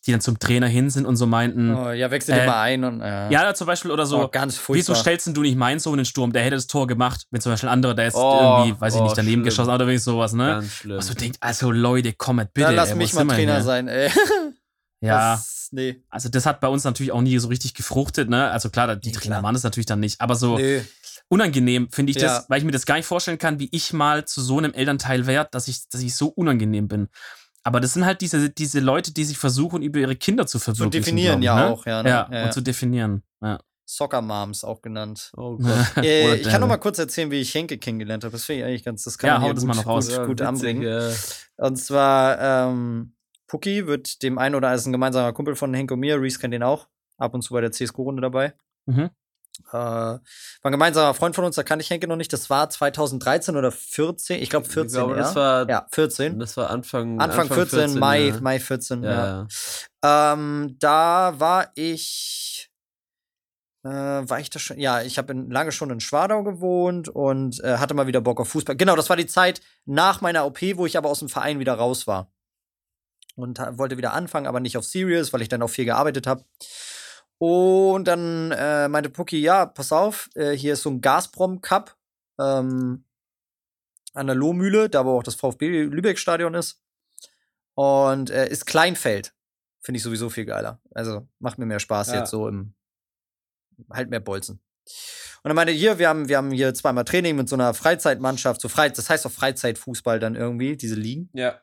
[0.06, 2.60] die dann zum Trainer hin sind und so meinten, Oh, ja, wechsel Äh, dir mal
[2.60, 3.30] ein und ja.
[3.30, 4.96] ja, zum Beispiel oder so, oh, ganz wieso furchtbar.
[4.96, 6.30] stellst denn du nicht meinen Sohn in den Sturm?
[6.34, 8.96] Der hätte das Tor gemacht, wenn zum Beispiel ein anderer, der ist Oh, irgendwie, weiß
[8.96, 9.44] ich oh, nicht, daneben schlimm.
[9.44, 10.46] geschossen hat oder irgendwie sowas, ne?
[10.46, 10.98] Ganz schlimm.
[10.98, 12.66] Was du denkst, also Leute, kommet bitte.
[12.66, 13.62] Dann lass ey, mich mal Trainer hier?
[13.62, 14.10] sein, ey.
[15.04, 15.34] Ja.
[15.36, 16.02] Das, nee.
[16.10, 18.50] Also das hat bei uns natürlich auch nie so richtig gefruchtet, ne?
[18.50, 20.82] Also klar, die Nee, Trainer waren es natürlich dann nicht, aber so Nee.
[21.28, 22.28] unangenehm finde ich Ja.
[22.38, 24.72] das, weil ich mir das gar nicht vorstellen kann, wie ich mal zu so einem
[24.72, 27.08] Elternteil werde, dass ich, dass ich so unangenehm bin.
[27.62, 30.64] Aber das sind halt diese, diese Leute, die sich versuchen, über ihre Kinder zu Zu
[30.64, 31.16] verwirklichen.
[31.16, 31.72] definieren glaub ich, ja ne?
[31.74, 32.02] auch, ja.
[32.02, 32.08] Ne?
[32.10, 33.22] Ja, ja, und zu definieren.
[33.42, 33.58] Ja.
[33.86, 35.30] Soccer Moms auch genannt.
[35.36, 35.64] oh Gott.
[36.04, 38.32] Äh, ich kann noch mal kurz erzählen, wie ich Henke kennengelernt habe.
[38.32, 39.86] Das finde ich eigentlich ganz, das kann Ja, man hau hier das gut, mal noch
[39.86, 40.08] raus.
[40.14, 40.82] gut, gut anbringen.
[40.82, 41.10] ja.
[41.56, 42.38] Und zwar,
[42.70, 43.13] ähm,
[43.46, 46.20] Pucki wird dem einen oder ist ein gemeinsamer Kumpel von Henke und mir.
[46.20, 46.88] Reese kennt den auch.
[47.18, 48.54] Ab und zu bei der CSGO-Runde dabei.
[48.86, 49.10] Mhm.
[49.70, 50.20] Äh, war
[50.62, 52.32] ein gemeinsamer Freund von uns, da kannte ich Henke noch nicht.
[52.32, 54.42] Das war 2013 oder 14.
[54.42, 54.86] Ich glaube 14.
[54.86, 55.18] Ich glaube, ja.
[55.18, 56.38] das war, ja, 14.
[56.38, 58.40] das war Anfang, Anfang 14, Mai, ja.
[58.40, 59.02] Mai 14.
[59.04, 59.46] Ja.
[60.02, 60.32] Ja.
[60.32, 62.70] Ähm, da war ich.
[63.84, 64.78] Äh, war ich da schon?
[64.78, 68.48] Ja, ich habe lange schon in Schwadau gewohnt und äh, hatte mal wieder Bock auf
[68.48, 68.76] Fußball.
[68.76, 71.74] Genau, das war die Zeit nach meiner OP, wo ich aber aus dem Verein wieder
[71.74, 72.33] raus war.
[73.36, 76.44] Und wollte wieder anfangen, aber nicht auf Serious, weil ich dann auch viel gearbeitet habe.
[77.38, 81.96] Und dann äh, meinte Pucki, ja, pass auf, äh, hier ist so ein Gazprom Cup
[82.40, 83.04] ähm,
[84.12, 86.80] an der Lohmühle, da wo auch das VfB Lübeck-Stadion ist.
[87.74, 89.34] Und äh, ist Kleinfeld.
[89.80, 90.80] Finde ich sowieso viel geiler.
[90.94, 92.20] Also macht mir mehr Spaß Ja.
[92.20, 92.74] jetzt so im
[93.90, 94.60] halt mehr Bolzen.
[95.42, 98.60] Und er meinte, hier, wir haben, wir haben hier zweimal Training mit so einer Freizeitmannschaft,
[98.60, 101.28] so Frei das heißt auch Freizeitfußball dann irgendwie, diese Ligen.
[101.34, 101.60] Ja.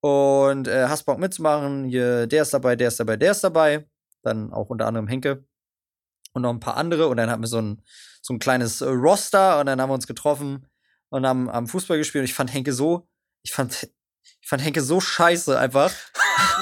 [0.00, 3.86] Und äh, hast Bock mitzumachen, hier, der ist dabei, der ist dabei, der ist dabei.
[4.22, 5.44] Dann auch unter anderem Henke
[6.32, 7.08] und noch ein paar andere.
[7.08, 7.82] Und dann hatten wir so ein,
[8.22, 10.66] so ein kleines äh, Roster und dann haben wir uns getroffen
[11.10, 12.22] und haben, haben Fußball gespielt.
[12.22, 13.08] Und ich fand Henke so,
[13.42, 13.88] ich fand,
[14.40, 15.92] ich fand Henke so scheiße einfach.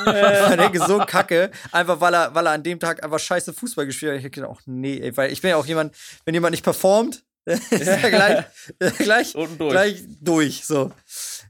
[0.06, 3.52] ich fand Henke so kacke, einfach weil er, weil er an dem Tag einfach scheiße
[3.52, 4.18] Fußball gespielt hat.
[4.18, 6.64] Ich hab gedacht, ach nee, ey, weil ich bin ja auch jemand, wenn jemand nicht
[6.64, 8.44] performt, ist ja gleich,
[8.98, 9.70] gleich, durch.
[9.70, 10.64] gleich durch.
[10.64, 10.92] So.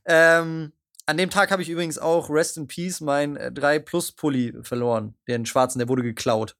[0.05, 0.73] Ähm,
[1.09, 4.55] an dem Tag habe ich übrigens auch Rest in Peace mein äh, 3 Plus Pulli
[4.63, 5.15] verloren.
[5.27, 6.55] Den schwarzen, der wurde geklaut.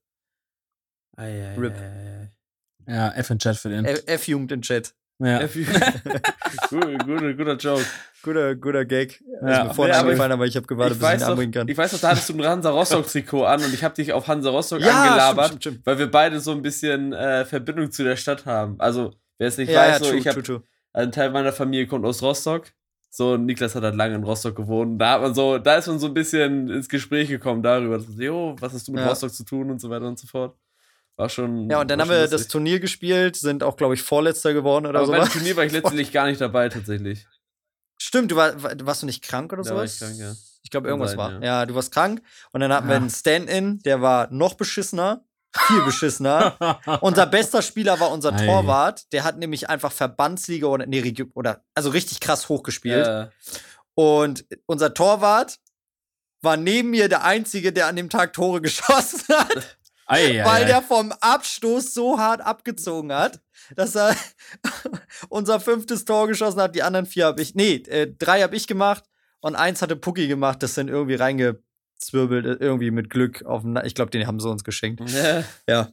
[1.17, 1.73] Ei, ei, Rip.
[1.75, 2.31] ei,
[2.87, 3.85] Ja, F in Chat für den.
[3.85, 4.93] F- F-Jugend im Chat.
[5.21, 5.39] Ja.
[5.39, 5.47] ei.
[6.69, 7.85] Gut, guter, guter Joke.
[8.23, 9.21] Guter, guter Gag.
[9.41, 9.49] Ja.
[9.49, 11.27] Ja, mir vorhin Nee, aber eingefallen, aber ich habe gewartet, Ich bis ich weiß, ihn
[11.29, 11.67] anbringen kann.
[11.67, 14.27] ich weiß noch, da hattest du ein Hansa Rostock-Trikot an und ich habe dich auf
[14.27, 15.85] Hansa Rostock angelabert, stimmt, stimmt, stimmt.
[15.85, 18.79] weil wir beide so ein bisschen äh, Verbindung zu der Stadt haben.
[18.79, 21.85] Also, wer es nicht Ja, ja, weiß, so, true, ich habe ein Teil meiner Familie
[21.87, 22.71] kommt aus Rostock.
[23.11, 25.01] So, Niklas hat halt lange in Rostock gewohnt.
[25.01, 27.97] Da hat man so, da ist man so ein bisschen ins Gespräch gekommen darüber.
[27.97, 29.07] dass Jo, was hast du mit Ja.
[29.09, 30.55] Rostock zu tun und so weiter und so fort.
[31.17, 31.69] War schon.
[31.69, 32.47] Ja, und dann haben wir das.
[32.47, 35.11] Turnier gespielt, sind auch, glaube ich, Vorletzter geworden oder Aber so.
[35.13, 37.27] beim Turnier war ich letztendlich gar nicht dabei, tatsächlich.
[37.97, 39.93] Stimmt, du war, war, warst du nicht krank oder Da war sowas?
[39.95, 40.33] ich krank, ja.
[40.63, 41.31] Ich glaube, irgendwas sein, war.
[41.33, 41.39] ja.
[41.41, 41.65] Ja.
[41.65, 42.21] du warst krank.
[42.53, 43.01] Und dann hatten wir Ja.
[43.01, 45.25] einen Stand-in, der war noch beschissener.
[45.55, 46.79] Viel beschissener.
[47.01, 48.45] unser bester Spieler war unser Ei.
[48.45, 49.11] Torwart.
[49.13, 53.07] Der hat nämlich einfach Verbandsliga oder, nee, oder also richtig krass hochgespielt.
[53.07, 53.29] Ja.
[53.95, 55.57] Und unser Torwart
[56.41, 60.63] war neben mir der Einzige, der an dem Tag Tore geschossen hat, Ei, ei, weil
[60.63, 60.65] ei.
[60.65, 63.41] der vom Abstoß so hart abgezogen hat,
[63.75, 64.15] dass er
[65.29, 66.75] unser fünftes Tor geschossen hat.
[66.75, 69.03] Die anderen vier habe ich, nee, äh, drei habe ich gemacht
[69.41, 71.63] und eins hatte Pucki gemacht, das sind irgendwie reingezwirbelt,
[72.13, 75.01] äh, irgendwie mit Glück auf den, Na- ich glaube, den haben sie uns geschenkt.
[75.09, 75.43] Ja.
[75.69, 75.89] Ja.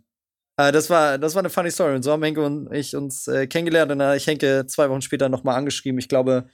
[0.59, 1.95] Äh, das, war, das war eine funny Story.
[1.95, 3.93] Und so haben Henke und ich uns äh, kennengelernt.
[3.93, 5.99] Und dann habe ich Henke zwei Wochen später nochmal angeschrieben.
[5.99, 6.47] Ich glaube,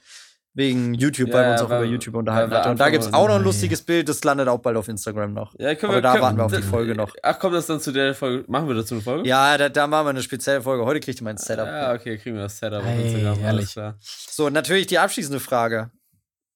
[0.55, 2.69] wegen YouTube, weil Ja, wir uns auch weil- über YouTube unterhalten weil wir hatten.
[2.71, 3.45] Und da gibt es auch noch ein Ei.
[3.45, 4.07] lustiges Bild.
[4.09, 5.55] Das landet auch bald auf Instagram noch.
[5.57, 7.15] Ja, können Aber da können- warten wir auf die Folge noch.
[7.23, 8.43] Ach, kommt das dann zu der Folge?
[8.51, 9.27] Machen wir dazu eine Folge?
[9.27, 10.85] Ja, da, da machen wir eine spezielle Folge.
[10.85, 11.65] Heute kriegt ihr mein Setup.
[11.65, 13.39] Ja, okay, kriegen wir das Setup auf Ei, Instagram.
[13.39, 13.47] herrlich.
[13.47, 13.97] Alles klar.
[14.01, 15.89] So, natürlich die abschließende Frage.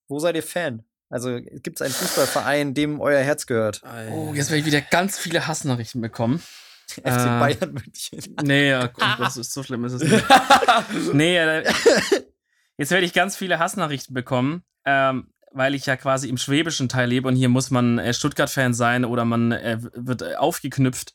[0.09, 0.83] Wo seid ihr Fan?
[1.09, 3.81] Also gibt es einen Fußballverein, dem euer Herz gehört?
[4.11, 6.41] Oh, jetzt werde ich wieder ganz viele Hassnachrichten bekommen.
[6.89, 7.39] FC Äh.
[7.39, 8.35] Bayern München.
[8.43, 10.23] Nee, ja, komm, das ist, so schlimm ist es nicht.
[11.13, 11.63] nee, äh,
[12.77, 17.09] jetzt werde ich ganz viele Hassnachrichten bekommen, ähm, weil ich ja quasi im schwäbischen Teil
[17.09, 21.13] lebe und hier muss man äh, Stuttgart-Fan sein oder man äh, wird äh, aufgeknüpft.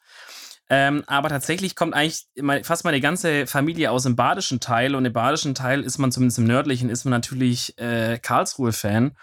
[0.68, 5.05] Ähm, aber tatsächlich kommt eigentlich mein, fast meine ganze Familie aus dem badischen Teil und
[5.05, 9.16] im badischen Teil ist man zumindest im nördlichen, ist man natürlich äh, Karlsruhe-Fan.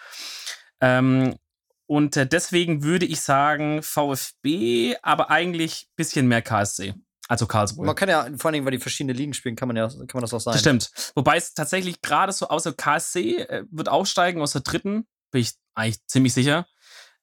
[0.82, 1.36] Ähm,
[1.88, 6.94] und äh, deswegen würde ich sagen VfB, aber eigentlich ein bisschen mehr KSC.
[7.28, 7.86] Also Karlsruhe.
[7.86, 10.22] Man kann ja, vor allem, weil die verschiedene Ligen spielen, kann man ja kann man
[10.22, 10.54] das auch sein.
[10.54, 10.90] Das stimmt.
[11.16, 15.52] Wobei es tatsächlich gerade so außer KSC äh, wird aufsteigen aus der dritten, bin ich
[15.76, 16.66] eigentlich ziemlich sicher.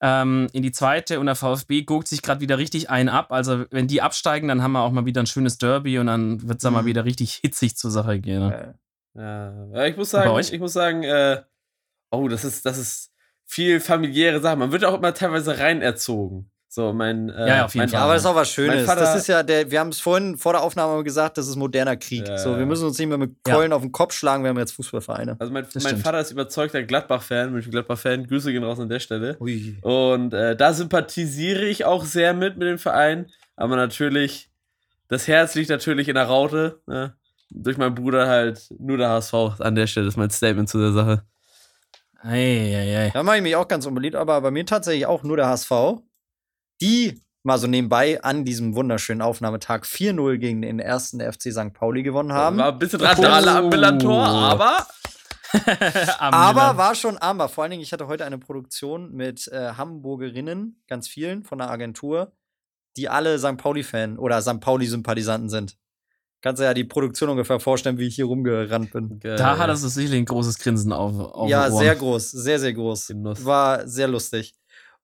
[0.01, 3.33] Ähm, in die zweite und der VfB guckt sich gerade wieder richtig einen ab.
[3.33, 6.43] Also, wenn die absteigen, dann haben wir auch mal wieder ein schönes Derby und dann
[6.47, 6.87] wird es dann mal Mhm.
[6.87, 8.41] wieder richtig hitzig zur Sache gehen.
[8.47, 8.79] Ne?
[9.15, 11.43] Ja, ja, ich muss sagen, ich muss sagen, äh,
[12.11, 13.11] oh, das ist, das ist
[13.47, 14.57] viel familiäre Sache.
[14.57, 16.51] Man wird auch immer teilweise rein erzogen.
[16.69, 17.99] So, mein, äh, Ja, ja, auf jeden mein, Fall.
[18.01, 18.85] Ja, aber das ist auch was Schönes.
[18.85, 21.57] Vater- das ist ja der, wir haben es vorhin vor der Aufnahme gesagt, das ist
[21.57, 22.29] moderner Krieg.
[22.29, 22.67] Ja, so, wir ja.
[22.67, 23.55] müssen uns nicht mehr mit Ja.
[23.55, 25.37] Keulen auf den Kopf schlagen, wir haben jetzt Fußballvereine.
[25.39, 26.03] Also mein, Das mein stimmt.
[26.05, 28.27] Vater ist überzeugter Gladbach-Fan, München-Gladbach-Fan.
[28.27, 29.39] Grüße gehen raus an der Stelle.
[29.41, 29.79] Ui.
[29.81, 33.31] Und äh, da sympathisiere ich auch sehr mit mit dem Verein.
[33.55, 34.51] Aber natürlich,
[35.09, 36.81] das Herz liegt natürlich in der Raute.
[36.87, 37.15] Ne?
[37.51, 40.05] Durch meinen Bruder halt nur der HSV an der Stelle.
[40.07, 41.23] Das ist mein Statement zu der Sache.
[42.23, 43.11] Ei, ei, ei.
[43.13, 45.71] Da mache ich mich auch ganz unbeliebt, aber bei mir tatsächlich auch nur der HSV.
[46.81, 51.73] Die mal so nebenbei an diesem wunderschönen Aufnahmetag 4-0 gegen den ersten FC St.
[51.73, 52.59] Pauli gewonnen haben.
[52.59, 54.27] War ein bisschen Randale am Millantor, Oh.
[54.27, 54.87] aber
[56.19, 57.49] Aber war schon armbar.
[57.49, 61.71] Vor allen Dingen, ich hatte heute eine Produktion mit äh, Hamburgerinnen, ganz vielen von der
[61.71, 62.33] Agentur,
[62.97, 63.57] die alle St.
[63.57, 64.61] Pauli-Fan oder St.
[64.61, 65.77] Pauli-Sympathisanten sind.
[66.43, 69.19] Kannst du ja die Produktion ungefähr vorstellen, wie ich hier rumgerannt bin.
[69.21, 73.09] da hat es sicherlich ein großes Grinsen auf, auf ja, sehr groß, sehr, sehr groß.
[73.09, 73.45] Genuss.
[73.45, 74.55] War sehr lustig.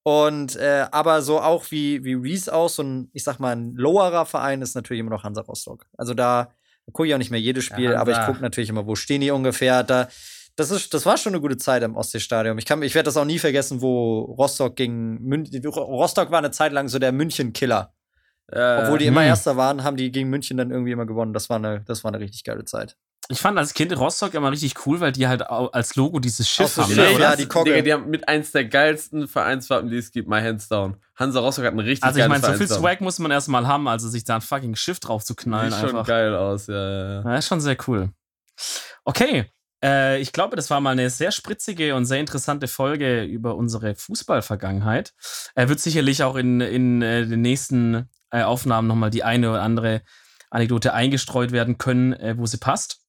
[0.04, 3.74] Und äh, aber so auch wie, wie Reese aus, so ein, ich sag mal, ein
[3.74, 5.86] lowerer Verein ist natürlich immer noch Hansa Rostock.
[5.96, 6.50] Also da
[6.92, 8.00] gucke ich auch nicht mehr jedes Spiel, Hansa.
[8.00, 9.84] aber ich gucke natürlich immer, wo stehen die ungefähr.
[9.84, 10.08] Da,
[10.56, 12.58] das, ist, das war schon eine gute Zeit im Ostseestadion.
[12.58, 15.64] Ich, kann- ich werde das auch nie vergessen, wo Rostock gegen München.
[15.66, 17.92] Rostock war eine Zeit lang so der München-Killer.
[18.50, 19.28] Äh, Obwohl die immer hm.
[19.28, 21.32] Erster waren, haben die gegen München dann irgendwie immer gewonnen.
[21.32, 22.96] Das war eine, das war eine richtig geile Zeit.
[23.28, 26.72] Ich fand als Kind Rostock immer richtig cool, weil die halt als Logo dieses Schiff
[26.72, 26.92] so haben.
[26.92, 27.22] Schiff, Ne?
[27.22, 27.70] ja, die Kogge.
[27.70, 30.96] Digga, die haben mit eins der geilsten Vereinswappen, die es gibt, My Hands Down.
[31.14, 32.68] Hansa Rostock hat ein richtig Also ich meine, so viel.
[32.68, 35.80] Swag muss man erstmal haben, also sich da ein fucking Schiff drauf zu knallen Sieht
[35.80, 36.06] schon einfach.
[36.06, 37.30] geil aus, ja, ja, ja.
[37.30, 38.10] Ja, ist schon sehr cool.
[39.04, 39.46] Okay,
[39.82, 43.94] äh, ich glaube, das war mal eine sehr spritzige und sehr interessante Folge über unsere
[43.94, 45.14] Fußballvergangenheit.
[45.54, 49.62] Er wird sicherlich auch in, in äh, den nächsten äh, Aufnahmen nochmal die eine oder
[49.62, 50.02] andere
[50.50, 53.00] Anekdote eingestreut werden können, äh, wo sie passt.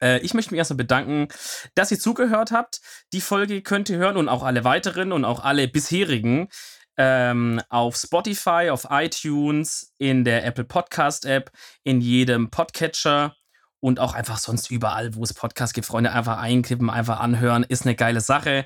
[0.00, 1.28] Äh, ich möchte mich erstmal bedanken,
[1.74, 2.80] dass ihr zugehört habt.
[3.12, 6.48] Die Folge könnt ihr hören und auch alle weiteren und auch alle bisherigen
[6.96, 11.50] ähm, auf Spotify, auf iTunes, in der Apple Podcast App,
[11.82, 13.36] in jedem Podcatcher
[13.80, 17.84] und auch einfach sonst überall, wo es Podcasts gibt, Freunde, einfach einkippen, einfach anhören, ist
[17.86, 18.64] eine geile Sache.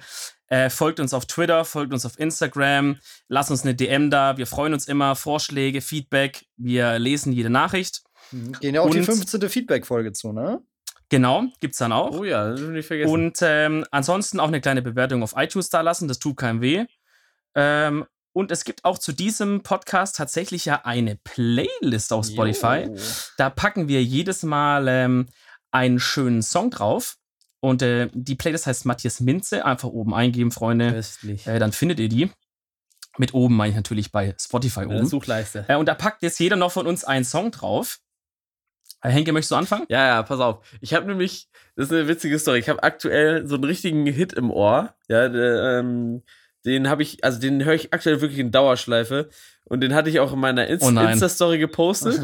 [0.48, 2.98] Äh, folgt uns auf Twitter, folgt uns auf Instagram,
[3.28, 4.36] lasst uns eine DM da.
[4.36, 5.16] Wir freuen uns immer.
[5.16, 6.44] Vorschläge, Feedback.
[6.56, 8.02] Wir lesen jede Nachricht.
[8.30, 8.52] Mhm.
[8.60, 9.48] Gehen ja auch die Und- 15.
[9.48, 10.60] Feedback-Folge zu, ne?
[11.10, 12.10] Genau, gibt's dann auch.
[12.18, 13.10] Oh ja, das nicht vergessen.
[13.12, 16.86] Und ähm, ansonsten auch eine kleine Bewertung auf iTunes da lassen, das tut keinem weh.
[17.54, 18.04] Ähm,
[18.34, 22.88] und es gibt auch zu diesem Podcast tatsächlich ja eine Playlist auf Spotify.
[22.88, 22.96] Jo.
[23.38, 25.26] Da packen wir jedes Mal ähm,
[25.70, 27.16] einen schönen Song drauf.
[27.60, 29.64] Und äh, die Playlist heißt Matthias Minze.
[29.64, 31.00] Einfach oben eingeben, Freunde.
[31.46, 32.30] Äh, dann findet ihr die.
[33.16, 35.06] Mit oben meine ich natürlich bei Spotify oben.
[35.06, 35.64] Suchleiste.
[35.68, 38.00] Äh, und da packt jetzt jeder noch von uns einen Song drauf.
[39.00, 39.86] Äh, Henke, möchtest du anfangen?
[39.88, 40.66] Ja, ja, pass auf.
[40.80, 42.58] Ich habe nämlich, das ist eine witzige Story.
[42.58, 44.92] Ich habe aktuell so einen richtigen Hit im Ohr.
[45.08, 46.24] Ja, der, ähm,
[46.64, 49.28] den habe ich, also den höre ich aktuell wirklich in Dauerschleife.
[49.64, 50.90] Und den hatte ich auch in meiner Inst Oh.
[50.90, 52.20] Insta-Story gepostet.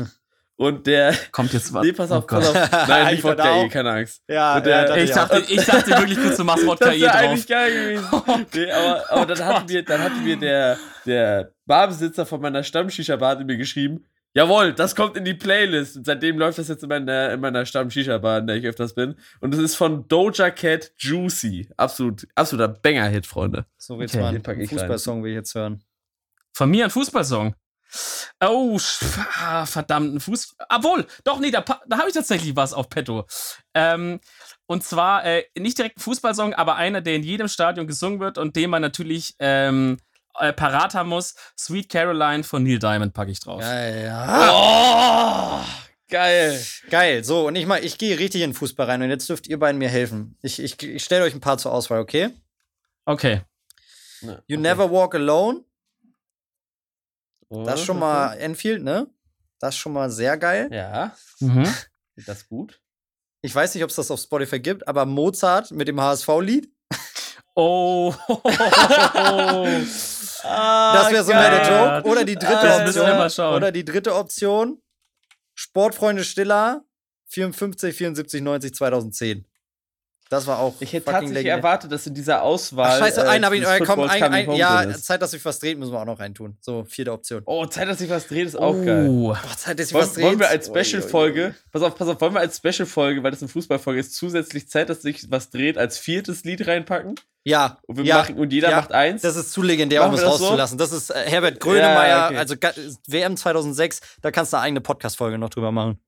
[0.57, 1.83] Und der, Kommt jetzt was?
[1.87, 2.55] nee, pass auf, Oh pass auf.
[2.89, 4.21] Nein, nicht Ich Wodka E, keine Angst.
[4.29, 7.01] Ja, Und der- dachte Ich dachte, ich dachte wirklich kurz, du machst Wodka Das E
[7.01, 7.21] wäre drauf.
[7.23, 8.07] eigentlich geil gewesen.
[8.55, 10.77] Nee, aber, aber dann, hatte mir, dann hatte mir der,
[11.07, 14.05] der Barbesitzer von meiner Stamm-Shisha-Bar mir geschrieben,
[14.35, 15.97] jawohl, das kommt in die Playlist.
[15.97, 19.17] Und seitdem läuft das jetzt in meiner, in meiner Stamm-Shisha-Bar, in der ich öfters bin.
[19.41, 21.69] Und es ist von Doja Cat Juicy.
[21.77, 23.67] Absolut, absoluter Banger-Hit, Freunde.
[23.77, 24.69] So, jetzt Okay, mal einen.
[24.69, 25.83] Fußballsong will ich jetzt hören.
[26.53, 27.55] Von mir ein Fußballsong.
[28.41, 28.79] Oh,
[29.41, 30.57] ah, verdammt, ein Fuß.
[30.69, 33.27] Obwohl, doch, nee, da, da habe ich tatsächlich was auf Petto.
[33.75, 34.21] Ähm,
[34.67, 38.39] und zwar äh, nicht direkt ein Fußballsong, aber einer, der in jedem Stadion gesungen wird
[38.39, 39.99] und den man natürlich ähm,
[40.39, 41.35] äh, parat haben muss.
[41.59, 43.61] Sweet Caroline von Neil Diamond packe ich drauf.
[43.61, 44.51] Geil, ja.
[44.53, 45.65] Oh,
[46.09, 46.61] geil.
[46.91, 49.47] Geil, so, und ich mal, ich gehe richtig in den Fußball rein und jetzt dürft
[49.49, 50.37] ihr beiden mir helfen.
[50.43, 52.31] Ich, ich, ich stelle euch ein paar zur Auswahl, okay?
[53.05, 53.43] Okay.
[54.47, 55.65] You Never Walk Alone,
[57.53, 59.09] Oh, das ist schon mal Enfield, ne?
[59.59, 60.69] Das ist schon mal sehr geil.
[60.73, 61.63] Ja, Mhm.
[62.17, 62.81] ist das gut?
[63.43, 66.71] Ich weiß nicht, ob es das auf Spotify gibt, aber Mozart mit dem HSV-Lied,
[67.57, 68.15] Oh.
[70.43, 71.97] das wäre so mehr der geil.
[71.99, 72.09] Joke.
[72.09, 72.85] Oder die dritte Ah,
[73.25, 73.55] Option.
[73.55, 74.83] Oder die dritte Option,
[75.55, 76.83] Sportfreunde Stiller,
[77.29, 79.47] 54, 74, 90, 2010.
[80.31, 81.57] Das war auch Ich hätte tatsächlich legendär.
[81.57, 82.93] erwartet, dass in dieser Auswahl.
[82.93, 85.05] Ach, scheiße, einen habe ich, äh, komm, ein, ein, ja, ist.
[85.05, 86.57] Zeit, dass sich was dreht, müssen wir auch noch reintun.
[86.61, 87.43] So, vierte Option.
[87.47, 89.09] Oh, Zeit, dass sich was dreht, ist auch geil.
[89.11, 89.35] Oh.
[89.57, 90.25] Zeit, dass sich Wollen, was dreht.
[90.25, 90.67] wollen wir als.
[90.69, 94.69] Special-Folge, pass auf, pass auf, wollen wir als Special-Folge, weil das eine Fußballfolge ist, zusätzlich
[94.71, 97.17] Zeit, dass sich was dreht, als viertes Lied reinpacken?
[97.43, 99.23] Ja, Und, wir ja, machen, und jeder ja, macht eins?
[99.23, 100.45] Das ist zu legendär, um Machen es wir das so?
[100.45, 100.79] rauszulassen.
[100.79, 102.37] Das ist äh, Herbert Grönemeyer, Ja, okay.
[102.37, 102.73] also ga-
[103.09, 105.99] WM 2006, da kannst du eine eigene Podcast-Folge noch drüber machen.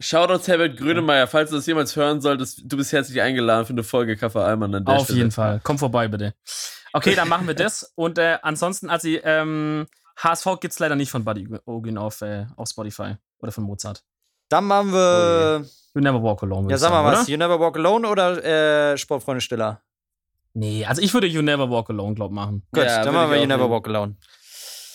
[0.00, 3.82] Shoutouts Herbert Grönemeyer, falls du das jemals hören solltest, du bist herzlich eingeladen für eine
[3.82, 5.18] Folge Kaffee Allmann an der Auf Stelle.
[5.18, 5.60] jeden Fall.
[5.64, 6.34] Komm vorbei, bitte.
[6.92, 7.92] Okay, dann machen wir das.
[7.96, 9.86] Und äh, ansonsten, also ähm,
[10.22, 14.04] HSV gibt es leider nicht von Buddy Ogin auf, äh, auf Spotify oder von Mozart.
[14.48, 16.70] Dann machen wir, You Never Walk Alone.
[16.70, 17.30] ja, sag mal sagen, was, Oder?
[17.30, 18.44] You Never Walk Alone oder
[18.92, 19.82] äh, Sportfreunde Stiller?
[20.54, 22.62] Nee, also ich würde You Never Walk Alone, glaub machen.
[22.72, 23.70] Gut, Ja, dann machen wir You Never nehmen.
[23.72, 24.16] Walk Alone.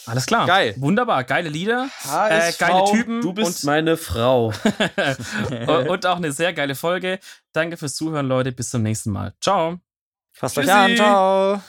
[0.05, 0.45] Alles klar.
[0.47, 0.73] Geil.
[0.77, 1.87] Wunderbar, geile Lieder.
[2.05, 4.53] HSV, Äh, geile Typen Du bist und- meine Frau.
[5.87, 7.19] und auch eine sehr geile Folge.
[7.53, 8.51] Danke fürs Zuhören, Leute.
[8.51, 9.33] Bis zum nächsten Mal.
[9.41, 9.79] Ciao.
[10.33, 10.77] Fasst euch Tschüssi.
[10.77, 11.61] an, ciao.